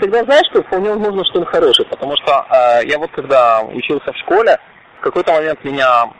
тогда 0.00 0.24
знаешь, 0.24 0.46
что 0.50 0.62
вполне 0.62 0.90
возможно, 0.90 1.24
что 1.26 1.40
он 1.40 1.46
хороший, 1.46 1.84
потому 1.86 2.14
что 2.16 2.46
э, 2.50 2.86
я 2.86 2.98
вот 2.98 3.10
когда 3.12 3.60
учился 3.62 4.12
в 4.12 4.16
школе, 4.18 4.58
какой-то 5.04 5.32
момент 5.32 5.62
меня, 5.64 6.10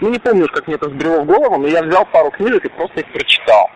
ну 0.00 0.10
не 0.10 0.18
помню 0.18 0.44
уж, 0.44 0.50
как 0.50 0.66
мне 0.66 0.76
это 0.76 0.88
взбрело 0.88 1.22
в 1.22 1.26
голову, 1.26 1.58
но 1.58 1.66
я 1.66 1.82
взял 1.82 2.04
пару 2.06 2.30
книжек 2.30 2.64
и 2.64 2.68
просто 2.68 3.00
их 3.00 3.12
прочитал. 3.12 3.70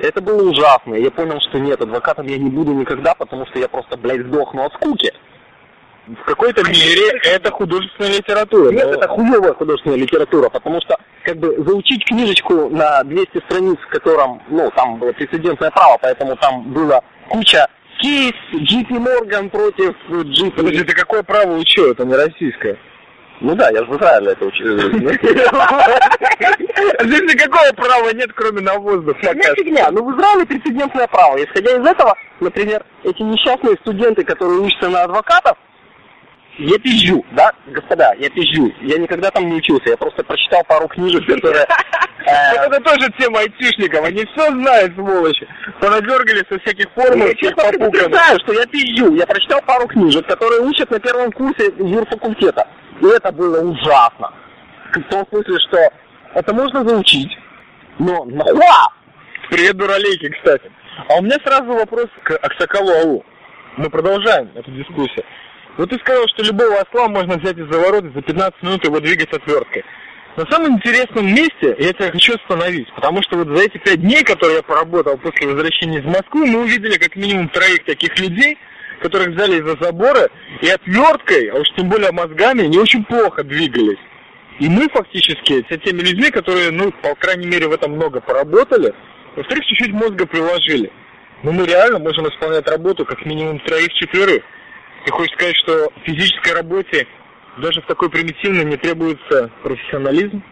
И 0.00 0.04
Это 0.04 0.20
было 0.20 0.48
ужасно. 0.48 0.94
Я 0.94 1.10
понял, 1.10 1.40
что 1.40 1.58
нет, 1.58 1.80
адвокатом 1.80 2.26
я 2.26 2.38
не 2.38 2.50
буду 2.50 2.72
никогда, 2.72 3.14
потому 3.14 3.46
что 3.46 3.58
я 3.58 3.68
просто, 3.68 3.96
блядь, 3.96 4.26
сдохну 4.26 4.64
от 4.64 4.72
скуки. 4.74 5.12
В 6.06 6.24
какой-то 6.24 6.62
мере 6.64 7.20
это 7.24 7.50
художественная 7.50 8.16
литература. 8.16 8.70
Нет, 8.70 8.86
но- 8.86 8.92
это 8.92 9.08
хуевая 9.08 9.52
художественная 9.52 9.98
литература, 9.98 10.48
потому 10.48 10.80
что 10.80 10.96
как 11.22 11.36
бы 11.36 11.62
заучить 11.62 12.04
книжечку 12.06 12.70
на 12.70 13.02
200 13.04 13.42
страниц, 13.46 13.76
в 13.78 13.88
котором, 13.88 14.40
ну, 14.48 14.70
там 14.74 14.98
было 14.98 15.12
прецедентное 15.12 15.70
право, 15.70 15.98
поэтому 16.00 16.36
там 16.36 16.62
было 16.72 17.02
куча 17.28 17.68
кейс, 17.98 18.32
JP 18.54 18.88
Morgan 18.90 19.50
против 19.50 19.94
JP... 20.08 20.52
Подожди, 20.52 20.84
ты 20.84 20.94
какое 20.94 21.22
право 21.22 21.52
учил? 21.58 21.90
Это 21.90 22.06
не 22.06 22.14
российское. 22.14 22.78
Ну 23.40 23.54
да, 23.54 23.70
я 23.70 23.78
же 23.78 23.84
в 23.86 23.96
Израиле 23.96 24.32
это 24.32 24.44
учил. 24.44 24.78
Здесь 27.00 27.34
никакого 27.34 27.72
права 27.76 28.12
нет, 28.12 28.32
кроме 28.34 28.60
на 28.60 28.74
воздух. 28.78 29.16
Фигня, 29.18 29.54
фигня. 29.54 29.90
Ну, 29.92 30.04
в 30.04 30.16
Израиле 30.16 30.44
прецедентное 30.46 31.06
право. 31.06 31.36
Исходя 31.42 31.76
из 31.76 31.86
этого, 31.86 32.16
например, 32.40 32.84
эти 33.04 33.22
несчастные 33.22 33.76
студенты, 33.82 34.24
которые 34.24 34.58
учатся 34.60 34.88
на 34.88 35.02
адвокатов, 35.04 35.56
я 36.58 36.76
пизжу, 36.80 37.24
да, 37.32 37.52
господа, 37.68 38.14
я 38.18 38.28
пизжу. 38.30 38.72
Я 38.80 38.98
никогда 38.98 39.30
там 39.30 39.46
не 39.48 39.54
учился, 39.54 39.90
я 39.90 39.96
просто 39.96 40.24
прочитал 40.24 40.64
пару 40.64 40.88
книжек, 40.88 41.24
которые... 41.24 41.64
э, 42.26 42.50
Вот 42.56 42.72
это 42.72 42.80
тоже 42.80 43.12
тема 43.16 43.38
айтишников, 43.38 44.04
они 44.04 44.24
все 44.24 44.50
знают, 44.50 44.92
сволочи. 44.94 45.46
Понадергали 45.80 46.44
со 46.50 46.58
всяких 46.58 46.86
формул, 46.96 47.28
Я 47.28 47.34
всех 47.36 47.50
честно 47.54 47.62
попуганов. 47.64 47.92
признаю, 47.92 48.38
что 48.40 48.52
я 48.54 48.66
пизжу. 48.66 49.14
Я 49.14 49.26
прочитал 49.26 49.62
пару 49.62 49.86
книжек, 49.86 50.26
которые 50.26 50.62
учат 50.62 50.90
на 50.90 50.98
первом 50.98 51.30
курсе 51.30 51.72
юрфакультета. 51.78 52.66
И 53.00 53.06
это 53.06 53.32
было 53.32 53.60
ужасно. 53.60 54.32
В 54.92 55.02
том 55.10 55.26
смысле, 55.30 55.58
что 55.68 55.78
это 56.34 56.54
можно 56.54 56.86
заучить, 56.86 57.30
но 57.98 58.24
нахуя? 58.24 58.88
Привет, 59.50 59.76
дуралейки, 59.76 60.30
кстати. 60.30 60.70
А 61.08 61.18
у 61.18 61.22
меня 61.22 61.36
сразу 61.44 61.66
вопрос 61.66 62.06
к 62.24 62.36
Аксакалу 62.36 62.90
Алу. 62.90 63.24
Мы 63.76 63.88
продолжаем 63.88 64.50
эту 64.54 64.70
дискуссию. 64.72 65.24
Вот 65.76 65.90
ты 65.90 65.98
сказал, 65.98 66.24
что 66.28 66.42
любого 66.42 66.80
осла 66.80 67.08
можно 67.08 67.36
взять 67.38 67.56
из-за 67.56 67.78
ворот 67.78 68.04
и 68.04 68.12
за 68.12 68.20
15 68.20 68.62
минут 68.62 68.84
его 68.84 68.98
двигать 68.98 69.32
отверткой. 69.32 69.84
На 70.36 70.44
самом 70.50 70.76
интересном 70.76 71.26
месте 71.26 71.76
я 71.78 71.92
тебя 71.92 72.10
хочу 72.10 72.34
остановить, 72.34 72.92
потому 72.94 73.22
что 73.22 73.36
вот 73.38 73.48
за 73.56 73.64
эти 73.64 73.78
пять 73.78 74.00
дней, 74.00 74.24
которые 74.24 74.56
я 74.56 74.62
поработал 74.62 75.16
после 75.18 75.46
возвращения 75.46 75.98
из 75.98 76.04
Москвы, 76.04 76.46
мы 76.46 76.60
увидели 76.62 76.98
как 76.98 77.14
минимум 77.16 77.48
троих 77.48 77.84
таких 77.84 78.18
людей, 78.18 78.58
которых 78.98 79.28
взяли 79.28 79.60
из-за 79.60 79.76
забора 79.80 80.28
и 80.60 80.68
отверткой, 80.68 81.48
а 81.50 81.60
уж 81.60 81.68
тем 81.76 81.88
более 81.88 82.12
мозгами, 82.12 82.62
не 82.62 82.78
очень 82.78 83.04
плохо 83.04 83.42
двигались. 83.44 83.98
И 84.58 84.68
мы 84.68 84.88
фактически, 84.88 85.64
с 85.70 85.78
теми 85.84 86.00
людьми, 86.00 86.30
которые, 86.30 86.70
ну, 86.70 86.90
по 86.90 87.14
крайней 87.14 87.46
мере, 87.46 87.68
в 87.68 87.72
этом 87.72 87.92
много 87.92 88.20
поработали, 88.20 88.92
во-вторых, 89.36 89.64
чуть-чуть 89.66 89.92
мозга 89.92 90.26
приложили. 90.26 90.90
Но 91.44 91.52
мы 91.52 91.64
реально 91.66 92.00
можем 92.00 92.26
исполнять 92.28 92.68
работу 92.68 93.04
как 93.04 93.24
минимум 93.24 93.60
троих-четверых. 93.60 94.42
Ты 95.04 95.12
хочешь 95.12 95.34
сказать, 95.34 95.56
что 95.58 95.90
в 95.90 96.04
физической 96.04 96.54
работе 96.54 97.06
даже 97.58 97.80
в 97.80 97.86
такой 97.86 98.10
примитивной 98.10 98.64
не 98.64 98.76
требуется 98.76 99.50
профессионализм? 99.62 100.42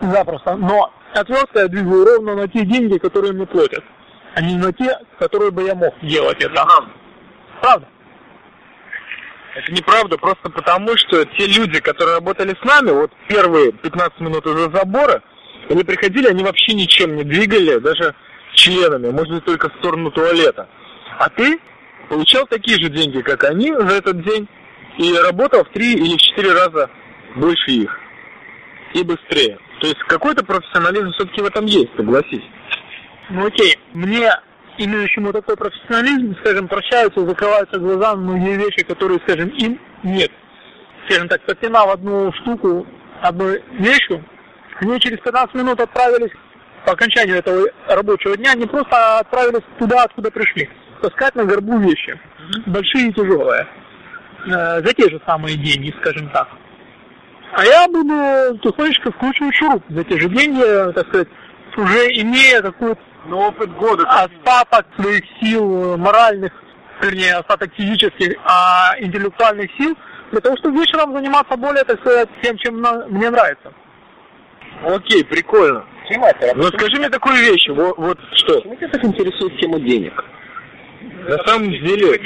Запросто. 0.00 0.54
Но 0.56 0.92
отвертка 1.12 1.60
я 1.60 1.68
двигаю 1.68 2.04
ровно 2.04 2.36
на 2.36 2.48
те 2.48 2.64
деньги, 2.64 2.98
которые 2.98 3.32
мне 3.32 3.46
платят, 3.46 3.82
а 4.34 4.42
не 4.42 4.56
на 4.56 4.72
те, 4.72 4.96
которые 5.18 5.50
бы 5.50 5.64
я 5.64 5.74
мог 5.74 5.94
делать 6.02 6.42
это. 6.42 6.54
Правда. 7.64 7.88
Это 9.54 9.72
неправда, 9.72 10.18
просто 10.18 10.50
потому, 10.50 10.94
что 10.98 11.24
те 11.24 11.46
люди, 11.46 11.80
которые 11.80 12.16
работали 12.16 12.54
с 12.60 12.62
нами, 12.62 12.90
вот 12.90 13.10
первые 13.26 13.72
15 13.72 14.20
минут 14.20 14.44
из-за 14.44 14.70
забора, 14.70 15.22
Они 15.70 15.82
приходили, 15.82 16.26
они 16.26 16.44
вообще 16.44 16.74
ничем 16.74 17.16
не 17.16 17.24
двигали, 17.24 17.78
даже 17.78 18.14
членами, 18.52 19.10
может 19.10 19.36
быть, 19.36 19.44
только 19.46 19.70
в 19.70 19.76
сторону 19.78 20.10
туалета. 20.10 20.68
А 21.18 21.30
ты 21.30 21.58
получал 22.10 22.46
такие 22.48 22.76
же 22.76 22.90
деньги, 22.90 23.22
как 23.22 23.44
они 23.44 23.72
за 23.72 23.94
этот 23.94 24.22
день, 24.22 24.46
и 24.98 25.16
работал 25.16 25.64
в 25.64 25.70
три 25.70 25.94
или 25.94 26.18
в 26.18 26.20
четыре 26.20 26.52
раза 26.52 26.90
больше 27.36 27.70
их. 27.70 27.98
И 28.92 29.02
быстрее. 29.02 29.58
То 29.80 29.86
есть 29.86 30.00
какой-то 30.00 30.44
профессионализм 30.44 31.12
все-таки 31.12 31.40
в 31.40 31.46
этом 31.46 31.64
есть, 31.64 31.96
согласись. 31.96 32.44
Ну 33.30 33.46
окей, 33.46 33.78
мне, 33.94 34.30
имеющему 34.78 35.32
такой 35.32 35.56
профессионализм, 35.56 36.36
скажем, 36.40 36.68
прощаются 36.68 37.26
закрываются 37.26 37.78
глаза 37.78 38.14
на 38.14 38.22
многие 38.22 38.56
вещи, 38.56 38.84
которые, 38.84 39.20
скажем, 39.20 39.48
им 39.50 39.80
нет. 40.02 40.30
Скажем 41.06 41.28
так, 41.28 41.42
подпинав 41.42 41.88
одну 41.92 42.32
штуку 42.32 42.86
одной 43.20 43.62
вещью, 43.72 44.24
они 44.80 44.98
через 45.00 45.18
15 45.20 45.54
минут 45.54 45.80
отправились 45.80 46.32
по 46.84 46.92
окончанию 46.92 47.36
этого 47.36 47.66
рабочего 47.88 48.36
дня, 48.36 48.54
не 48.54 48.66
просто 48.66 49.18
отправились 49.18 49.64
туда, 49.78 50.04
откуда 50.04 50.30
пришли, 50.30 50.68
таскать 51.00 51.34
на 51.34 51.44
горбу 51.44 51.78
вещи, 51.78 52.18
большие 52.66 53.08
и 53.08 53.12
тяжелые, 53.12 53.66
э, 54.46 54.82
за 54.82 54.92
те 54.92 55.08
же 55.08 55.20
самые 55.26 55.56
деньги, 55.56 55.94
скажем 56.00 56.28
так. 56.30 56.48
А 57.52 57.64
я 57.64 57.86
буду 57.86 58.58
тихонечко 58.58 59.12
вкручивать 59.12 59.54
шуруп 59.54 59.84
за 59.88 60.04
те 60.04 60.18
же 60.18 60.28
деньги, 60.28 60.92
так 60.92 61.06
сказать, 61.08 61.28
уже 61.76 62.08
имея 62.20 62.60
какой-то 62.62 63.00
Но 63.26 63.48
опыт 63.48 63.70
года. 63.76 64.04
остаток 64.08 64.86
своих 65.00 65.24
сил 65.40 65.94
э, 65.94 65.96
моральных, 65.96 66.52
вернее, 67.00 67.36
остаток 67.36 67.72
физических, 67.74 68.36
а 68.44 68.94
интеллектуальных 68.98 69.70
сил, 69.78 69.96
для 70.30 70.40
того, 70.40 70.56
чтобы 70.58 70.78
вечером 70.80 71.14
заниматься 71.14 71.56
более, 71.56 71.84
так 71.84 72.00
сказать, 72.00 72.28
тем, 72.42 72.56
чем 72.58 72.80
на- 72.80 73.06
мне 73.06 73.30
нравится. 73.30 73.72
Окей, 74.84 75.24
прикольно. 75.24 75.84
Но 76.54 76.64
скажи 76.64 76.96
мне 76.98 77.08
такую 77.08 77.36
вещь, 77.36 77.66
вот, 77.68 77.96
вот 77.96 78.18
что. 78.34 78.56
Почему 78.56 78.76
тебя 78.76 78.88
так 78.88 79.04
интересует 79.04 79.58
тема 79.58 79.78
денег? 79.80 80.22
На 81.26 81.38
самом 81.46 81.70
деле, 81.70 82.20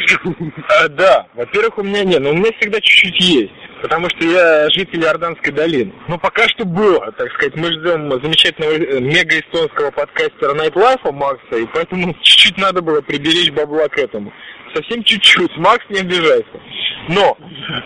а, 0.82 0.88
да, 0.88 1.26
во-первых, 1.34 1.78
у 1.78 1.82
меня 1.84 2.02
нет, 2.04 2.20
но 2.20 2.30
у 2.30 2.34
меня 2.34 2.50
всегда 2.58 2.80
чуть-чуть 2.80 3.20
есть, 3.20 3.52
потому 3.82 4.08
что 4.10 4.24
я 4.24 4.68
житель 4.70 5.02
Иорданской 5.02 5.52
долины. 5.52 5.92
Но 6.08 6.18
пока 6.18 6.48
что 6.48 6.64
было, 6.64 7.12
так 7.12 7.32
сказать, 7.34 7.56
мы 7.56 7.66
ждем 7.68 8.10
замечательного 8.22 8.72
э, 8.72 9.00
мега-эстонского 9.00 9.90
подкастера 9.90 10.54
Найтлайфа 10.54 11.12
Макса, 11.12 11.56
и 11.56 11.66
поэтому 11.72 12.14
чуть-чуть 12.22 12.58
надо 12.58 12.82
было 12.82 13.00
приберечь 13.00 13.52
бабла 13.52 13.88
к 13.88 13.98
этому. 13.98 14.32
Совсем 14.74 15.02
чуть-чуть, 15.02 15.56
Макс, 15.56 15.84
не 15.88 16.00
обижайся. 16.00 16.60
Но 17.08 17.36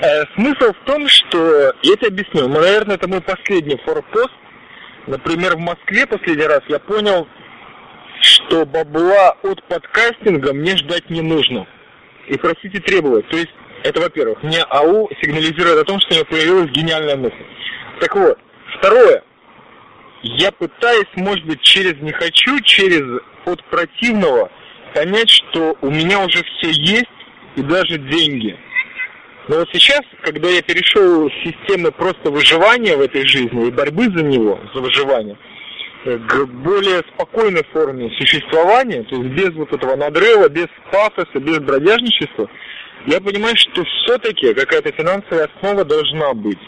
э, 0.00 0.24
смысл 0.34 0.72
в 0.72 0.84
том, 0.86 1.06
что, 1.08 1.72
я 1.82 1.96
тебе 1.96 2.08
объясню, 2.08 2.48
ну, 2.48 2.60
наверное, 2.60 2.96
это 2.96 3.08
мой 3.08 3.20
последний 3.20 3.76
форпост, 3.84 4.32
Например, 5.06 5.56
в 5.56 5.60
Москве 5.60 6.06
последний 6.06 6.46
раз 6.46 6.60
я 6.68 6.78
понял, 6.78 7.26
что 8.20 8.64
бабла 8.64 9.36
от 9.42 9.62
подкастинга 9.64 10.52
мне 10.52 10.76
ждать 10.76 11.10
не 11.10 11.20
нужно. 11.20 11.66
И 12.28 12.38
просить 12.38 12.74
и 12.74 12.78
требовать. 12.78 13.26
То 13.28 13.36
есть, 13.36 13.50
это 13.84 14.00
во-первых, 14.00 14.42
мне 14.42 14.62
АУ 14.62 15.08
сигнализирует 15.20 15.78
о 15.78 15.84
том, 15.84 16.00
что 16.00 16.10
у 16.10 16.14
меня 16.14 16.24
появилась 16.24 16.70
гениальная 16.70 17.16
мысль. 17.16 17.44
Так 18.00 18.14
вот, 18.16 18.38
второе. 18.78 19.22
Я 20.22 20.52
пытаюсь, 20.52 21.08
может 21.16 21.44
быть, 21.44 21.60
через 21.62 22.00
не 22.00 22.12
хочу, 22.12 22.60
через 22.60 23.02
от 23.44 23.62
противного 23.64 24.50
понять, 24.94 25.30
что 25.30 25.76
у 25.80 25.90
меня 25.90 26.20
уже 26.24 26.42
все 26.44 26.70
есть 26.70 27.06
и 27.56 27.62
даже 27.62 27.98
деньги. 27.98 28.56
Но 29.48 29.56
вот 29.56 29.68
сейчас, 29.72 30.00
когда 30.22 30.48
я 30.48 30.62
перешел 30.62 31.28
с 31.28 31.32
системы 31.44 31.90
просто 31.90 32.30
выживания 32.30 32.96
в 32.96 33.00
этой 33.00 33.26
жизни 33.26 33.66
и 33.66 33.72
борьбы 33.72 34.04
за 34.04 34.22
него, 34.22 34.60
за 34.72 34.80
выживание, 34.80 35.36
э, 36.04 36.16
к 36.18 36.44
более 36.46 37.02
спокойной 37.14 37.64
форме 37.72 38.10
существования, 38.18 39.02
то 39.02 39.16
есть 39.16 39.28
без 39.30 39.52
вот 39.54 39.72
этого 39.72 39.96
надрыва, 39.96 40.48
без 40.48 40.68
пафоса, 40.92 41.40
без 41.40 41.58
бродяжничества, 41.58 42.48
я 43.06 43.20
понимаю, 43.20 43.56
что 43.56 43.84
все-таки 43.84 44.54
какая-то 44.54 44.92
финансовая 44.92 45.48
основа 45.54 45.84
должна 45.84 46.34
быть. 46.34 46.58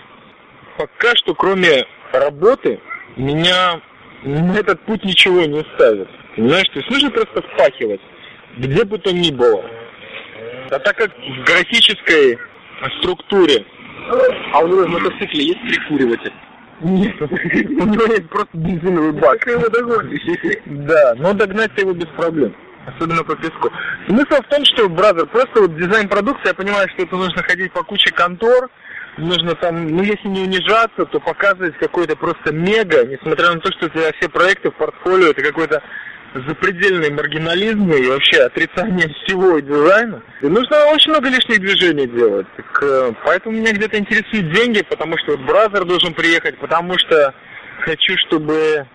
Пока 0.77 1.14
что, 1.16 1.35
кроме 1.35 1.85
работы, 2.12 2.81
меня 3.16 3.81
на 4.25 4.57
этот 4.57 4.81
путь 4.85 5.05
ничего 5.05 5.40
не 5.42 5.64
ставит. 5.75 6.09
Понимаешь, 6.37 6.68
то 6.73 6.79
есть 6.81 6.90
нужно 6.90 7.11
просто 7.11 7.42
впахивать, 7.42 8.01
где 8.57 8.85
бы 8.85 8.99
то 8.99 9.12
ни 9.12 9.31
было. 9.31 9.64
А 10.70 10.79
так 10.79 10.97
как 10.97 11.11
в 11.16 11.44
графической 11.44 12.38
структуре 12.99 13.64
А 14.53 14.61
у 14.61 14.66
него 14.66 14.85
в 14.85 14.88
мотоцикле 14.88 15.44
есть 15.44 15.61
прикуриватель? 15.61 16.33
нет, 16.81 17.14
у 17.20 17.27
него 17.27 18.05
есть 18.12 18.29
просто 18.29 18.57
бензиновый 18.57 19.12
бак. 19.12 19.44
Ты 19.44 19.53
его 19.53 19.68
догонишь. 19.68 20.20
Да, 20.66 21.14
но 21.16 21.33
догнать 21.33 21.70
его 21.79 21.92
без 21.92 22.09
проблем. 22.09 22.55
Особенно 22.87 23.25
по 23.25 23.35
песку. 23.37 23.70
Смысл 24.07 24.42
в 24.42 24.49
том, 24.49 24.64
что, 24.64 24.88
бразер, 24.88 25.27
просто 25.27 25.62
вот 25.62 25.77
дизайн 25.77 26.09
продукции, 26.09 26.49
я 26.49 26.55
понимаю, 26.55 26.88
что 26.90 27.03
это 27.03 27.16
нужно 27.16 27.42
ходить 27.42 27.73
по 27.73 27.83
куче 27.83 28.11
контор, 28.12 28.68
нужно 29.16 29.55
там, 29.55 29.88
ну 29.88 30.03
если 30.03 30.29
не 30.29 30.42
унижаться, 30.42 31.07
то 31.07 31.20
показывать 31.20 31.77
какой-то 31.79 32.16
просто 32.16 32.53
мега, 32.53 33.07
несмотря 33.07 33.53
на 33.55 33.61
то, 33.61 33.73
что 33.73 33.87
у 33.87 33.88
тебя 33.88 34.11
все 34.18 34.29
проекты 34.29 34.70
в 34.70 34.75
портфолио, 34.75 35.29
это 35.29 35.42
какой-то 35.42 35.83
запредельный 36.49 37.11
маргинализм 37.11 37.90
и 37.92 38.09
вообще 38.09 38.42
отрицание 38.42 39.09
всего 39.25 39.59
дизайна. 39.61 40.23
И 40.42 40.47
нужно 40.47 40.87
очень 40.87 41.12
много 41.12 41.29
лишних 41.29 41.61
движений 41.61 42.09
делать. 42.09 42.47
Так, 42.57 42.83
э, 42.83 43.12
поэтому 43.25 43.57
меня 43.57 43.73
где-то 43.73 43.99
интересуют 43.99 44.53
деньги, 44.53 44.83
потому 44.83 45.16
что 45.18 45.37
вот 45.37 45.47
бразер 45.47 45.85
должен 45.85 46.12
приехать, 46.12 46.59
потому 46.59 46.99
что 46.99 47.33
хочу, 47.81 48.16
чтобы 48.27 48.87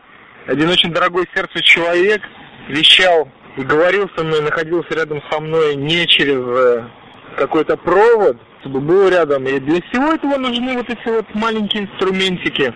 один 0.48 0.70
очень 0.70 0.92
дорогой 0.92 1.26
сердцу 1.34 1.62
человек 1.64 2.22
вещал 2.68 3.32
говорил 3.58 4.10
со 4.16 4.24
мной, 4.24 4.42
находился 4.42 4.94
рядом 4.94 5.22
со 5.30 5.40
мной 5.40 5.76
не 5.76 6.08
через 6.08 6.40
э, 6.40 6.84
какой-то 7.38 7.78
провод, 7.78 8.38
чтобы 8.62 8.82
был 8.82 9.10
рядом. 9.10 9.46
И 9.46 9.60
для 9.60 9.82
всего 9.82 10.14
этого 10.14 10.38
нужны 10.38 10.78
вот 10.78 10.90
эти 10.90 11.08
вот 11.08 11.26
маленькие 11.34 11.84
инструментики 11.84 12.74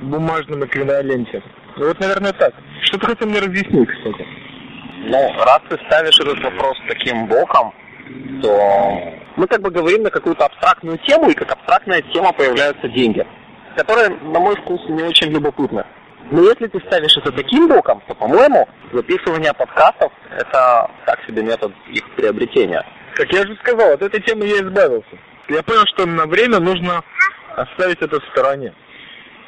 в 0.00 0.04
бумажном 0.06 0.64
эквиваленте. 0.64 1.42
Ну 1.76 1.88
вот, 1.88 2.00
наверное, 2.00 2.32
так. 2.32 2.54
Что 2.82 2.98
ты 2.98 3.06
хотел 3.06 3.28
мне 3.28 3.40
разъяснить, 3.40 3.88
кстати? 3.88 4.26
Ну, 5.04 5.32
раз 5.44 5.60
ты 5.68 5.78
ставишь 5.86 6.18
этот 6.20 6.42
вопрос 6.42 6.76
таким 6.86 7.26
боком, 7.26 7.72
то 8.42 9.14
мы 9.36 9.46
как 9.46 9.60
бы 9.60 9.70
говорим 9.70 10.02
на 10.02 10.10
какую-то 10.10 10.44
абстрактную 10.44 10.98
тему, 10.98 11.30
и 11.30 11.34
как 11.34 11.50
абстрактная 11.50 12.02
тема 12.12 12.32
появляются 12.32 12.88
деньги, 12.88 13.26
которые, 13.76 14.10
на 14.10 14.38
мой 14.38 14.54
вкус, 14.56 14.80
не 14.88 15.02
очень 15.02 15.30
любопытны. 15.30 15.84
Но 16.30 16.42
если 16.42 16.66
ты 16.66 16.80
ставишь 16.86 17.16
это 17.16 17.32
таким 17.32 17.68
боком, 17.68 18.02
то, 18.06 18.14
по-моему, 18.14 18.68
записывание 18.92 19.52
подкастов– 19.52 20.12
это 20.30 20.90
так 21.06 21.18
себе 21.26 21.42
метод 21.42 21.72
их 21.90 22.08
приобретения. 22.16 22.84
Как 23.14 23.30
я 23.32 23.46
же 23.46 23.56
сказал, 23.56 23.92
от 23.92 24.02
этой 24.02 24.20
темы 24.22 24.46
я 24.46 24.60
избавился. 24.60 25.18
Я 25.48 25.62
понял, 25.62 25.84
что 25.86 26.06
на 26.06 26.26
время 26.26 26.60
нужно 26.60 27.02
оставить 27.56 28.00
это 28.00 28.20
в 28.20 28.24
стороне. 28.32 28.72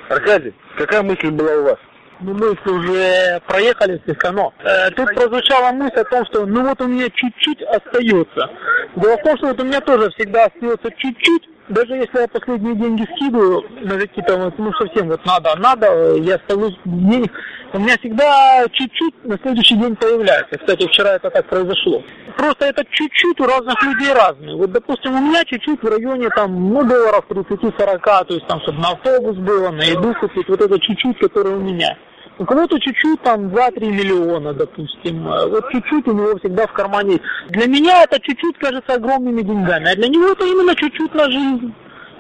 Аркадий, 0.09 0.53
какая 0.77 1.03
мысль 1.03 1.31
была 1.31 1.53
у 1.55 1.65
вас? 1.65 1.79
Ну, 2.21 2.35
мы 2.35 2.51
уже 2.51 3.41
проехали 3.47 4.01
слегка, 4.05 4.31
но 4.33 4.53
э, 4.61 4.91
тут 4.93 5.15
прозвучала 5.15 5.73
мысль 5.73 5.97
о 5.97 6.05
том, 6.05 6.25
что 6.27 6.47
ну 6.47 6.67
вот 6.67 6.81
у 6.81 6.87
меня 6.87 7.09
чуть-чуть 7.11 7.63
остается. 7.63 8.51
Дело 8.97 9.17
в 9.17 9.23
том, 9.23 9.37
что 9.39 9.49
вот 9.49 9.61
у 9.61 9.65
меня 9.65 9.81
тоже 9.81 10.11
всегда 10.11 10.45
остается 10.45 10.91
чуть-чуть, 10.97 11.49
даже 11.69 11.95
если 11.95 12.21
я 12.21 12.29
последние 12.29 12.75
деньги 12.75 13.07
скидываю 13.17 13.63
на 13.81 13.99
какие-то, 13.99 14.53
ну 14.59 14.73
совсем 14.75 15.09
вот 15.09 15.25
надо, 15.25 15.57
надо, 15.57 15.87
э, 15.87 16.19
я 16.21 16.39
ставлю 16.39 16.71
денег, 16.85 17.33
у 17.73 17.79
меня 17.79 17.97
всегда 17.99 18.65
чуть-чуть 18.71 19.25
на 19.25 19.39
следующий 19.39 19.77
день 19.77 19.97
появляется. 19.97 20.59
Кстати, 20.59 20.87
вчера 20.87 21.15
это 21.15 21.31
так 21.31 21.47
произошло. 21.49 22.03
Просто 22.37 22.67
это 22.67 22.85
чуть-чуть 22.91 23.41
у 23.41 23.47
разных 23.47 23.83
людей 23.83 24.13
разные. 24.13 24.57
Вот, 24.57 24.73
допустим, 24.73 25.15
у 25.15 25.21
меня 25.21 25.45
чуть-чуть 25.45 25.83
в 25.83 25.87
районе 25.87 26.29
там, 26.31 26.73
ну, 26.73 26.85
долларов 26.85 27.25
30-40, 27.29 28.25
то 28.27 28.35
есть 28.35 28.47
там, 28.47 28.61
чтобы 28.61 28.79
на 28.79 28.91
автобус 28.91 29.37
было, 29.37 29.71
на 29.71 29.83
еду 29.83 30.15
купить, 30.21 30.49
вот 30.49 30.61
это 30.61 30.79
чуть-чуть, 30.79 31.19
которое 31.19 31.57
у 31.57 31.61
меня. 31.61 31.97
У 32.39 32.45
кого-то 32.45 32.79
чуть-чуть 32.81 33.23
там 33.23 33.49
2-3 33.49 33.87
миллиона, 33.87 34.53
допустим. 34.53 35.23
Вот 35.25 35.71
чуть-чуть 35.71 36.09
у 36.09 36.13
него 36.13 36.37
всегда 36.39 36.67
в 36.67 36.73
кармане. 36.73 37.21
Для 37.49 37.67
меня 37.67 38.03
это 38.03 38.19
чуть-чуть 38.19 38.59
кажется 38.59 38.95
огромными 38.95 39.43
деньгами, 39.43 39.93
а 39.93 39.95
для 39.95 40.09
него 40.09 40.33
это 40.33 40.45
именно 40.45 40.75
чуть-чуть 40.75 41.15
на 41.15 41.31
жизнь. 41.31 41.73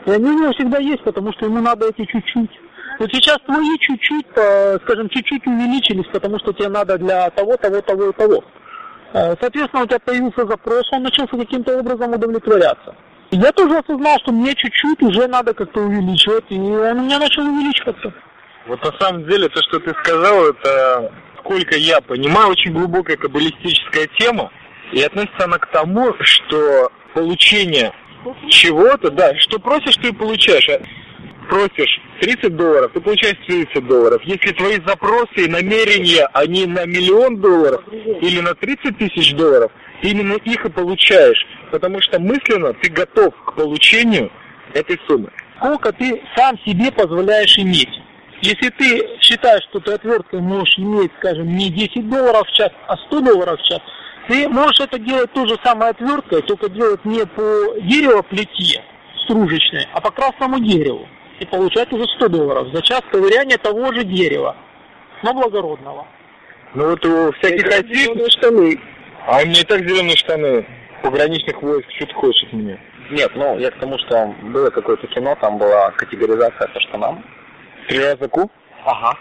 И 0.06 0.10
они 0.10 0.30
у 0.30 0.38
него 0.38 0.52
всегда 0.52 0.78
есть, 0.78 1.02
потому 1.02 1.32
что 1.32 1.46
ему 1.46 1.60
надо 1.60 1.88
эти 1.88 2.04
чуть-чуть. 2.04 2.50
Вот 3.00 3.10
сейчас 3.12 3.38
твои 3.44 3.76
чуть-чуть, 3.80 4.26
э, 4.36 4.78
скажем, 4.84 5.08
чуть-чуть 5.08 5.46
увеличились, 5.46 6.06
потому 6.12 6.38
что 6.38 6.52
тебе 6.52 6.68
надо 6.68 6.96
для 6.96 7.28
того, 7.30 7.56
того, 7.56 7.80
того 7.80 8.10
и 8.10 8.12
того. 8.12 8.44
Э, 9.14 9.34
Соответственно, 9.40 9.82
у 9.82 9.86
тебя 9.86 9.98
появился 9.98 10.46
запрос, 10.46 10.92
он 10.92 11.02
начался 11.02 11.36
каким-то 11.36 11.78
образом 11.78 12.12
удовлетворяться. 12.12 12.94
Я 13.32 13.50
тоже 13.50 13.78
осознал, 13.78 14.18
что 14.20 14.30
мне 14.30 14.54
чуть-чуть 14.54 15.02
уже 15.02 15.26
надо 15.26 15.54
как-то 15.54 15.80
увеличивать, 15.80 16.44
и 16.50 16.58
он 16.60 17.00
у 17.00 17.02
меня 17.04 17.18
начал 17.18 17.42
увеличиваться. 17.42 18.12
Вот 18.66 18.82
на 18.82 18.92
самом 18.98 19.28
деле 19.28 19.48
то, 19.48 19.60
что 19.62 19.78
ты 19.78 19.90
сказал, 20.02 20.48
это, 20.48 21.12
сколько 21.40 21.76
я 21.76 22.00
понимаю, 22.00 22.48
очень 22.48 22.72
глубокая 22.72 23.16
каббалистическая 23.16 24.08
тема. 24.18 24.50
И 24.92 25.02
относится 25.02 25.44
она 25.44 25.58
к 25.58 25.70
тому, 25.70 26.14
что 26.20 26.90
получение 27.12 27.92
чего-то, 28.48 29.10
да, 29.10 29.36
что 29.38 29.58
просишь, 29.58 29.94
что 29.94 30.08
и 30.08 30.12
получаешь. 30.12 30.68
А 30.68 30.80
просишь 31.48 32.00
30 32.20 32.56
долларов, 32.56 32.90
ты 32.94 33.00
получаешь 33.00 33.36
30 33.46 33.86
долларов. 33.86 34.22
Если 34.24 34.52
твои 34.52 34.78
запросы 34.86 35.44
и 35.44 35.48
намерения, 35.48 36.26
они 36.32 36.66
на 36.66 36.86
миллион 36.86 37.40
долларов 37.40 37.82
или 37.92 38.40
на 38.40 38.54
30 38.54 38.96
тысяч 38.96 39.34
долларов, 39.34 39.70
ты 40.00 40.08
именно 40.10 40.34
их 40.34 40.64
и 40.64 40.70
получаешь. 40.70 41.44
Потому 41.70 42.00
что 42.00 42.18
мысленно 42.18 42.72
ты 42.74 42.90
готов 42.90 43.34
к 43.44 43.56
получению 43.56 44.30
этой 44.72 44.98
суммы. 45.06 45.30
Сколько 45.58 45.92
ты 45.92 46.22
сам 46.34 46.58
себе 46.60 46.90
позволяешь 46.92 47.58
иметь? 47.58 48.03
Если 48.42 48.68
ты 48.70 49.18
считаешь, 49.20 49.64
что 49.70 49.80
ты 49.80 49.92
отверткой 49.92 50.40
можешь 50.40 50.78
иметь, 50.78 51.12
скажем, 51.18 51.46
не 51.56 51.70
10 51.70 52.08
долларов 52.08 52.46
в 52.46 52.52
час, 52.52 52.70
а 52.86 52.96
100 52.96 53.20
долларов 53.20 53.60
в 53.60 53.64
час, 53.64 53.80
ты 54.28 54.48
можешь 54.48 54.80
это 54.80 54.98
делать 54.98 55.32
то 55.32 55.46
же 55.46 55.58
самое 55.62 55.90
отверткой, 55.90 56.42
только 56.42 56.68
делать 56.68 57.04
не 57.04 57.24
по 57.26 57.42
деревоплите 57.80 58.82
стружечной, 59.24 59.86
а 59.92 60.00
по 60.00 60.10
красному 60.10 60.60
дереву. 60.60 61.08
И 61.40 61.46
получать 61.46 61.92
уже 61.92 62.04
100 62.16 62.28
долларов 62.28 62.68
за 62.72 62.82
час 62.82 63.02
ковыряния 63.10 63.58
того 63.58 63.92
же 63.92 64.04
дерева, 64.04 64.56
но 65.22 65.34
благородного. 65.34 66.06
Ну 66.74 66.90
вот 66.90 67.04
у 67.04 67.32
всяких 67.32 67.66
айтишных 67.72 68.30
штаны. 68.32 68.80
А 69.26 69.42
у 69.42 69.46
меня 69.46 69.60
и 69.60 69.64
так 69.64 69.80
зеленые 69.80 70.16
штаны 70.16 70.66
пограничных 71.02 71.60
войск. 71.62 71.88
Что 71.96 72.06
ты 72.06 72.14
хочешь 72.14 72.44
от 72.44 72.52
меня? 72.52 72.78
Нет, 73.10 73.30
ну, 73.34 73.58
я 73.58 73.70
к 73.70 73.78
тому, 73.78 73.98
что 73.98 74.34
было 74.42 74.70
какое-то 74.70 75.06
кино, 75.08 75.36
там 75.40 75.58
была 75.58 75.90
категоризация 75.92 76.68
по 76.68 76.80
штанам. 76.80 77.24
Три 77.88 77.98
раза 77.98 78.28
куб? 78.28 78.50
Ага. 78.84 79.18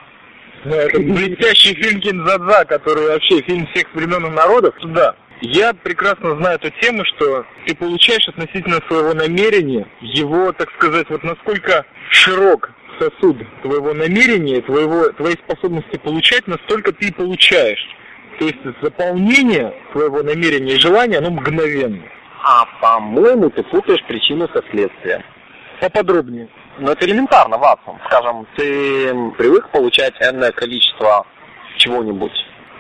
Ну, 0.65 0.76
это 0.76 0.99
блестящий 0.99 1.76
фильм 1.76 1.99
Кинзадза, 1.99 2.65
который 2.65 3.08
вообще 3.08 3.41
фильм 3.41 3.67
всех 3.67 3.93
времен 3.93 4.26
и 4.26 4.30
народов. 4.30 4.76
Да. 4.84 5.15
Я 5.41 5.73
прекрасно 5.73 6.38
знаю 6.38 6.56
эту 6.56 6.69
тему, 6.80 7.04
что 7.04 7.45
ты 7.65 7.76
получаешь 7.76 8.28
относительно 8.30 8.80
своего 8.88 9.13
намерения, 9.13 9.86
его, 9.99 10.54
так 10.54 10.71
сказать, 10.76 11.10
вот 11.10 11.21
насколько 11.23 11.86
широк 12.10 12.71
сосуд 12.97 13.38
твоего 13.62 13.93
намерения, 13.93 14.62
твоего, 14.62 15.10
твоей 15.10 15.36
способности 15.36 15.97
получать, 15.97 16.47
настолько 16.47 16.93
ты 16.93 17.08
и 17.08 17.13
получаешь. 17.13 17.86
То 18.39 18.45
есть 18.45 18.60
заполнение 18.82 19.73
твоего 19.91 20.23
намерения 20.23 20.76
и 20.76 20.80
желания, 20.80 21.17
оно 21.17 21.32
мгновенно. 21.32 22.04
А, 22.41 22.65
по-моему, 22.82 23.49
ты 23.49 23.63
путаешь 23.63 24.04
причину 24.08 24.47
со 24.54 24.63
следствием. 24.71 25.23
Поподробнее. 25.82 26.47
Ну, 26.80 26.92
это 26.92 27.06
элементарно, 27.06 27.58
Ватсон. 27.58 28.00
Скажем, 28.08 28.48
ты 28.56 29.14
привык 29.38 29.70
получать 29.70 30.14
энное 30.20 30.52
количество 30.52 31.26
чего-нибудь, 31.78 32.34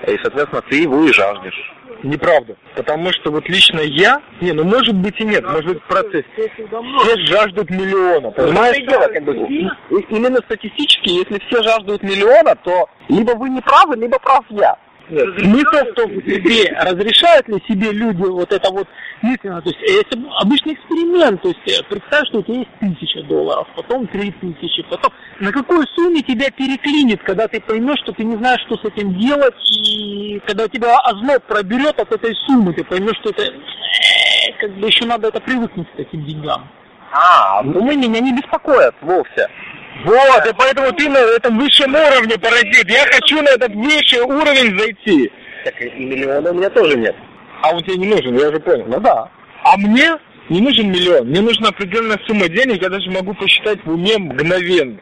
и, 0.07 0.17
соответственно, 0.21 0.61
ты 0.69 0.81
его 0.81 1.03
и 1.03 1.13
жаждешь. 1.13 1.73
Неправда. 2.01 2.57
Потому 2.75 3.11
что 3.13 3.31
вот 3.31 3.47
лично 3.47 3.79
я, 3.79 4.21
не, 4.41 4.51
ну 4.51 4.63
может 4.65 4.95
быть 4.95 5.19
и 5.21 5.23
нет, 5.23 5.43
может 5.45 5.65
быть 5.67 5.83
процесс. 5.83 6.25
Все 6.35 7.17
жаждут 7.27 7.69
миллиона, 7.69 8.31
понимаешь? 8.31 8.75
Понимаешь, 8.75 8.77
дело, 8.89 9.07
как 9.07 9.23
бы, 9.23 9.35
именно 10.09 10.37
статистически, 10.45 11.09
если 11.09 11.39
все 11.47 11.63
жаждут 11.63 12.03
миллиона, 12.03 12.55
то 12.63 12.89
либо 13.07 13.31
вы 13.31 13.49
не 13.49 13.61
правы, 13.61 13.95
либо 13.95 14.19
прав 14.19 14.43
я. 14.49 14.75
Нет. 15.09 15.27
Смысл 15.37 15.85
в 15.85 15.93
том, 15.95 16.11
себе, 16.23 16.71
разрешают 16.79 17.47
ли 17.49 17.61
себе 17.67 17.91
люди 17.91 18.21
вот 18.21 18.51
это 18.53 18.71
вот 18.71 18.87
мысленно, 19.21 19.61
то 19.61 19.69
есть 19.69 19.81
это 19.81 20.17
обычный 20.39 20.73
эксперимент, 20.73 21.41
то 21.41 21.49
есть 21.49 21.59
э, 21.67 21.83
представь, 21.89 22.27
что 22.29 22.39
у 22.39 22.43
тебя 22.43 22.59
есть 22.59 22.69
тысяча 22.79 23.21
долларов, 23.23 23.67
потом 23.75 24.07
три 24.07 24.31
тысячи, 24.31 24.81
потом 24.83 25.11
на 25.39 25.51
какой 25.51 25.85
сумме 25.95 26.21
тебя 26.21 26.49
переклинит, 26.51 27.21
когда 27.23 27.47
ты 27.47 27.59
поймешь, 27.59 27.99
что 27.99 28.13
ты 28.13 28.23
не 28.23 28.37
знаешь, 28.37 28.61
что 28.65 28.77
с 28.77 28.85
этим 28.85 29.19
делать, 29.19 29.55
и 29.85 30.39
когда 30.47 30.67
тебя 30.69 30.97
озноб 30.99 31.43
проберет 31.43 31.99
от 31.99 32.11
этой 32.11 32.33
суммы, 32.47 32.73
ты 32.73 32.83
поймешь, 32.85 33.17
что 33.21 33.31
это 33.31 33.43
э, 33.43 34.53
как 34.59 34.71
бы 34.71 34.87
еще 34.87 35.05
надо 35.05 35.27
это 35.27 35.41
привыкнуть 35.41 35.87
к 35.95 35.99
этим 35.99 36.23
деньгам. 36.25 36.69
А, 37.11 37.61
ну 37.61 37.83
меня 37.83 38.19
не 38.19 38.33
беспокоят 38.33 38.95
вовсе. 39.01 39.47
Вот, 40.05 40.45
и 40.45 40.53
поэтому 40.57 40.91
ты 40.93 41.07
на 41.07 41.17
этом 41.17 41.57
высшем 41.59 41.93
уровне 41.93 42.37
паразит. 42.37 42.89
Я 42.89 43.05
хочу 43.05 43.41
на 43.41 43.49
этот 43.49 43.73
высший 43.73 44.21
уровень 44.21 44.77
зайти. 44.77 45.31
Так 45.63 45.79
и 45.81 45.89
миллиона 46.03 46.51
у 46.51 46.53
меня 46.55 46.69
тоже 46.69 46.97
нет. 46.97 47.15
А 47.61 47.71
он 47.73 47.81
тебе 47.83 47.97
не 47.97 48.07
нужен, 48.07 48.37
я 48.37 48.49
уже 48.49 48.59
понял. 48.59 48.85
Ну 48.87 48.99
да. 48.99 49.29
А 49.63 49.77
мне 49.77 50.17
не 50.49 50.61
нужен 50.61 50.91
миллион. 50.91 51.27
Мне 51.27 51.41
нужна 51.41 51.69
определенная 51.69 52.19
сумма 52.27 52.49
денег, 52.49 52.81
я 52.81 52.89
даже 52.89 53.09
могу 53.11 53.33
посчитать 53.33 53.79
в 53.85 53.91
уме 53.91 54.17
мгновенно. 54.17 54.99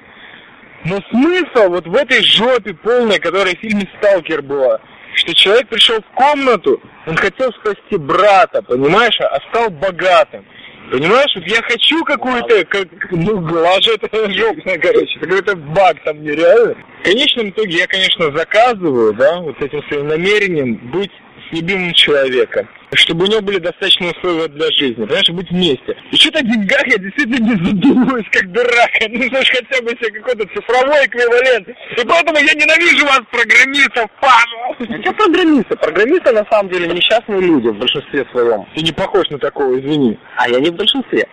Но 0.86 1.00
смысл 1.10 1.70
вот 1.70 1.88
в 1.88 1.96
этой 1.96 2.24
жопе 2.24 2.74
полной, 2.74 3.20
которая 3.20 3.56
в 3.56 3.60
фильме 3.60 3.88
«Сталкер» 3.98 4.42
была, 4.42 4.80
что 5.16 5.34
человек 5.36 5.68
пришел 5.70 5.98
в 5.98 6.16
комнату, 6.16 6.82
он 7.06 7.16
хотел 7.16 7.52
спасти 7.54 7.98
брата, 7.98 8.62
понимаешь, 8.64 9.20
а 9.20 9.38
стал 9.50 9.70
богатым. 9.70 10.46
Понимаешь, 10.92 11.32
вот 11.36 11.48
я 11.48 11.62
хочу 11.62 12.04
какую-то, 12.04 12.66
как, 12.66 12.88
ну, 13.12 13.40
глажа 13.40 13.94
это 14.02 14.30
жопная, 14.30 14.78
короче, 14.78 15.20
какой-то 15.20 15.56
баг 15.56 16.04
там 16.04 16.22
нереально. 16.22 16.76
В 17.00 17.04
конечном 17.06 17.50
итоге 17.50 17.78
я, 17.78 17.88
конечно, 17.88 18.30
заказываю, 18.38 19.14
да, 19.14 19.40
вот 19.40 19.56
с 19.58 19.64
этим 19.64 19.82
своим 19.84 20.08
намерением 20.08 20.92
быть 20.92 21.12
любимым 21.52 21.94
человеком, 21.94 22.68
чтобы 22.94 23.26
у 23.26 23.28
него 23.28 23.42
были 23.42 23.60
достаточные 23.60 24.12
условия 24.12 24.48
для 24.48 24.68
жизни, 24.72 25.06
понимаешь, 25.06 25.30
быть 25.30 25.50
вместе. 25.52 25.96
И 26.12 26.16
что-то 26.16 26.40
о 26.40 26.44
деньгах 26.44 26.86
я 26.88 26.98
действительно 26.98 27.44
не 27.46 27.66
задумываюсь, 27.66 28.28
как 28.32 28.52
дурак. 28.52 28.90
Нужно 29.10 29.42
же 29.44 29.54
хотя 29.54 29.82
бы 29.82 29.90
себе 29.92 30.20
какой-то 30.20 30.46
цифровой 30.54 31.06
эквивалент. 31.06 31.70
И 31.70 32.06
поэтому 32.08 32.38
я 32.40 32.54
ненавижу 32.54 33.06
вас, 33.06 33.22
программистов, 33.32 34.10
Паша. 34.20 35.02
Что 35.02 35.14
программисты? 35.14 35.76
Программисты 35.78 36.32
на 36.32 36.46
самом 36.50 36.72
деле 36.72 36.88
несчастные 36.88 37.42
люди 37.42 37.68
в 37.68 37.78
большинстве 37.78 38.26
своем. 38.32 38.66
Ты 38.76 38.82
не 38.84 38.92
похож 38.92 39.30
на 39.30 39.40
такого, 39.40 39.80
извини. 39.80 40.18
А 40.38 40.50
я 40.50 40.60
не 40.60 40.70
в 40.70 40.76
большинстве. 40.76 41.28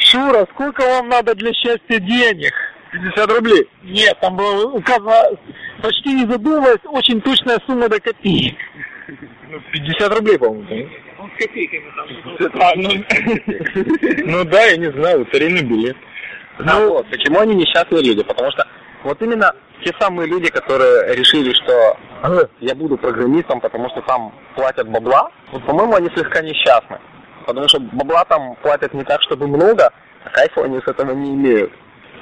Шура, 0.00 0.46
сколько 0.52 0.82
вам 0.82 1.08
надо 1.08 1.34
для 1.34 1.52
счастья 1.52 1.98
денег? 1.98 2.52
50 2.94 3.32
рублей. 3.32 3.68
Нет, 3.82 4.16
там 4.20 4.36
было 4.36 4.70
указано, 4.70 5.36
почти 5.84 6.14
не 6.14 6.26
задумываясь, 6.26 6.80
очень 6.84 7.20
точная 7.20 7.60
сумма 7.66 7.88
до 7.88 8.00
копеек. 8.00 8.56
Ну, 9.50 9.60
50 9.72 10.14
рублей, 10.14 10.38
по-моему. 10.38 10.64
да? 10.64 11.22
Он 11.22 11.30
с 11.30 11.44
копейками 11.44 11.92
там. 11.94 12.62
А, 12.62 12.72
ну, 12.74 12.90
ну 14.38 14.44
да, 14.44 14.64
я 14.64 14.76
не 14.78 14.90
знаю, 14.92 15.20
лотерейный 15.20 15.62
билет. 15.62 15.96
Ну 16.58 16.88
вот, 16.88 17.10
почему 17.10 17.40
они 17.40 17.54
несчастные 17.54 18.02
люди? 18.02 18.22
Потому 18.22 18.50
что 18.52 18.66
вот 19.02 19.20
именно 19.20 19.54
те 19.84 19.92
самые 20.00 20.26
люди, 20.26 20.50
которые 20.50 21.14
решили, 21.14 21.52
что 21.52 21.98
я 22.60 22.74
буду 22.74 22.96
программистом, 22.96 23.60
потому 23.60 23.90
что 23.90 24.00
там 24.02 24.32
платят 24.54 24.88
бабла, 24.88 25.30
вот, 25.52 25.64
по-моему, 25.66 25.96
они 25.96 26.08
слегка 26.14 26.40
несчастны. 26.40 26.98
Потому 27.44 27.68
что 27.68 27.80
бабла 27.80 28.24
там 28.24 28.56
платят 28.62 28.94
не 28.94 29.04
так, 29.04 29.20
чтобы 29.22 29.46
много, 29.46 29.92
а 30.24 30.30
кайфа 30.30 30.64
они 30.64 30.80
с 30.80 30.88
этого 30.88 31.12
не 31.12 31.34
имеют. 31.34 31.72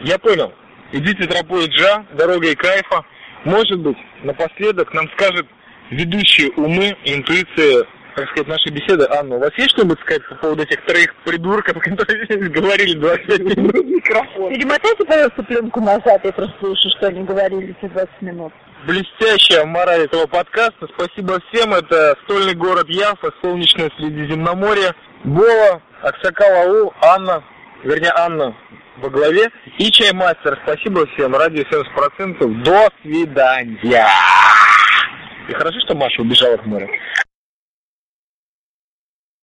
Я 0.01 0.19
понял. 0.19 0.53
Идите 0.91 1.27
тропой 1.27 1.69
Джа, 1.69 2.05
дорогой 2.13 2.57
кайфа. 2.57 3.05
Может 3.45 3.81
быть, 3.81 3.97
напоследок 4.23 4.93
нам 4.95 5.09
скажет 5.13 5.47
ведущие 5.91 6.51
умы 6.53 6.97
и 7.05 7.15
интуиция, 7.15 7.85
так 8.15 8.29
сказать, 8.31 8.49
нашей 8.49 8.71
беседы. 8.73 9.07
Анна, 9.11 9.37
у 9.37 9.39
вас 9.41 9.51
есть 9.57 9.71
что-нибудь 9.71 9.99
сказать 10.01 10.27
по 10.29 10.35
поводу 10.37 10.63
этих 10.63 10.85
троих 10.85 11.15
придурков, 11.25 11.75
которые 11.83 12.25
здесь 12.27 12.49
говорили 12.51 12.99
25 12.99 13.41
минут? 13.57 13.85
Микрофон. 13.85 14.55
Перемотайте, 14.55 15.05
пожалуйста, 15.05 15.43
пленку 15.43 15.81
назад, 15.81 16.25
я 16.25 16.33
просто 16.33 16.55
слышу, 16.61 16.89
что 16.97 17.09
они 17.09 17.25
говорили 17.25 17.77
эти 17.79 17.91
20 17.91 18.23
минут. 18.23 18.53
Блестящая 18.87 19.65
мораль 19.65 20.03
этого 20.03 20.27
подкаста. 20.27 20.89
Спасибо 20.95 21.39
всем. 21.49 21.73
Это 21.73 22.17
стольный 22.25 22.55
город 22.55 22.89
Яфа, 22.89 23.31
солнечное 23.41 23.91
Средиземноморье. 23.97 24.93
Бола, 25.25 25.81
Аксакал 26.03 26.67
Аул, 26.67 26.93
Анна, 27.01 27.45
вернее 27.83 28.13
Анна 28.17 28.55
во 28.99 29.11
главе 29.11 29.51
и 29.79 29.91
Чаймастер. 29.91 30.59
Спасибо 30.65 31.07
всем. 31.09 31.35
Радио 31.35 31.63
70%. 31.63 32.63
До 32.63 32.89
свидания. 33.03 34.07
И 35.49 35.53
хорошо, 35.53 35.79
что 35.85 35.95
Маша 35.95 36.23
убежала 36.23 36.57
к 36.57 36.67
морю. 36.67 36.89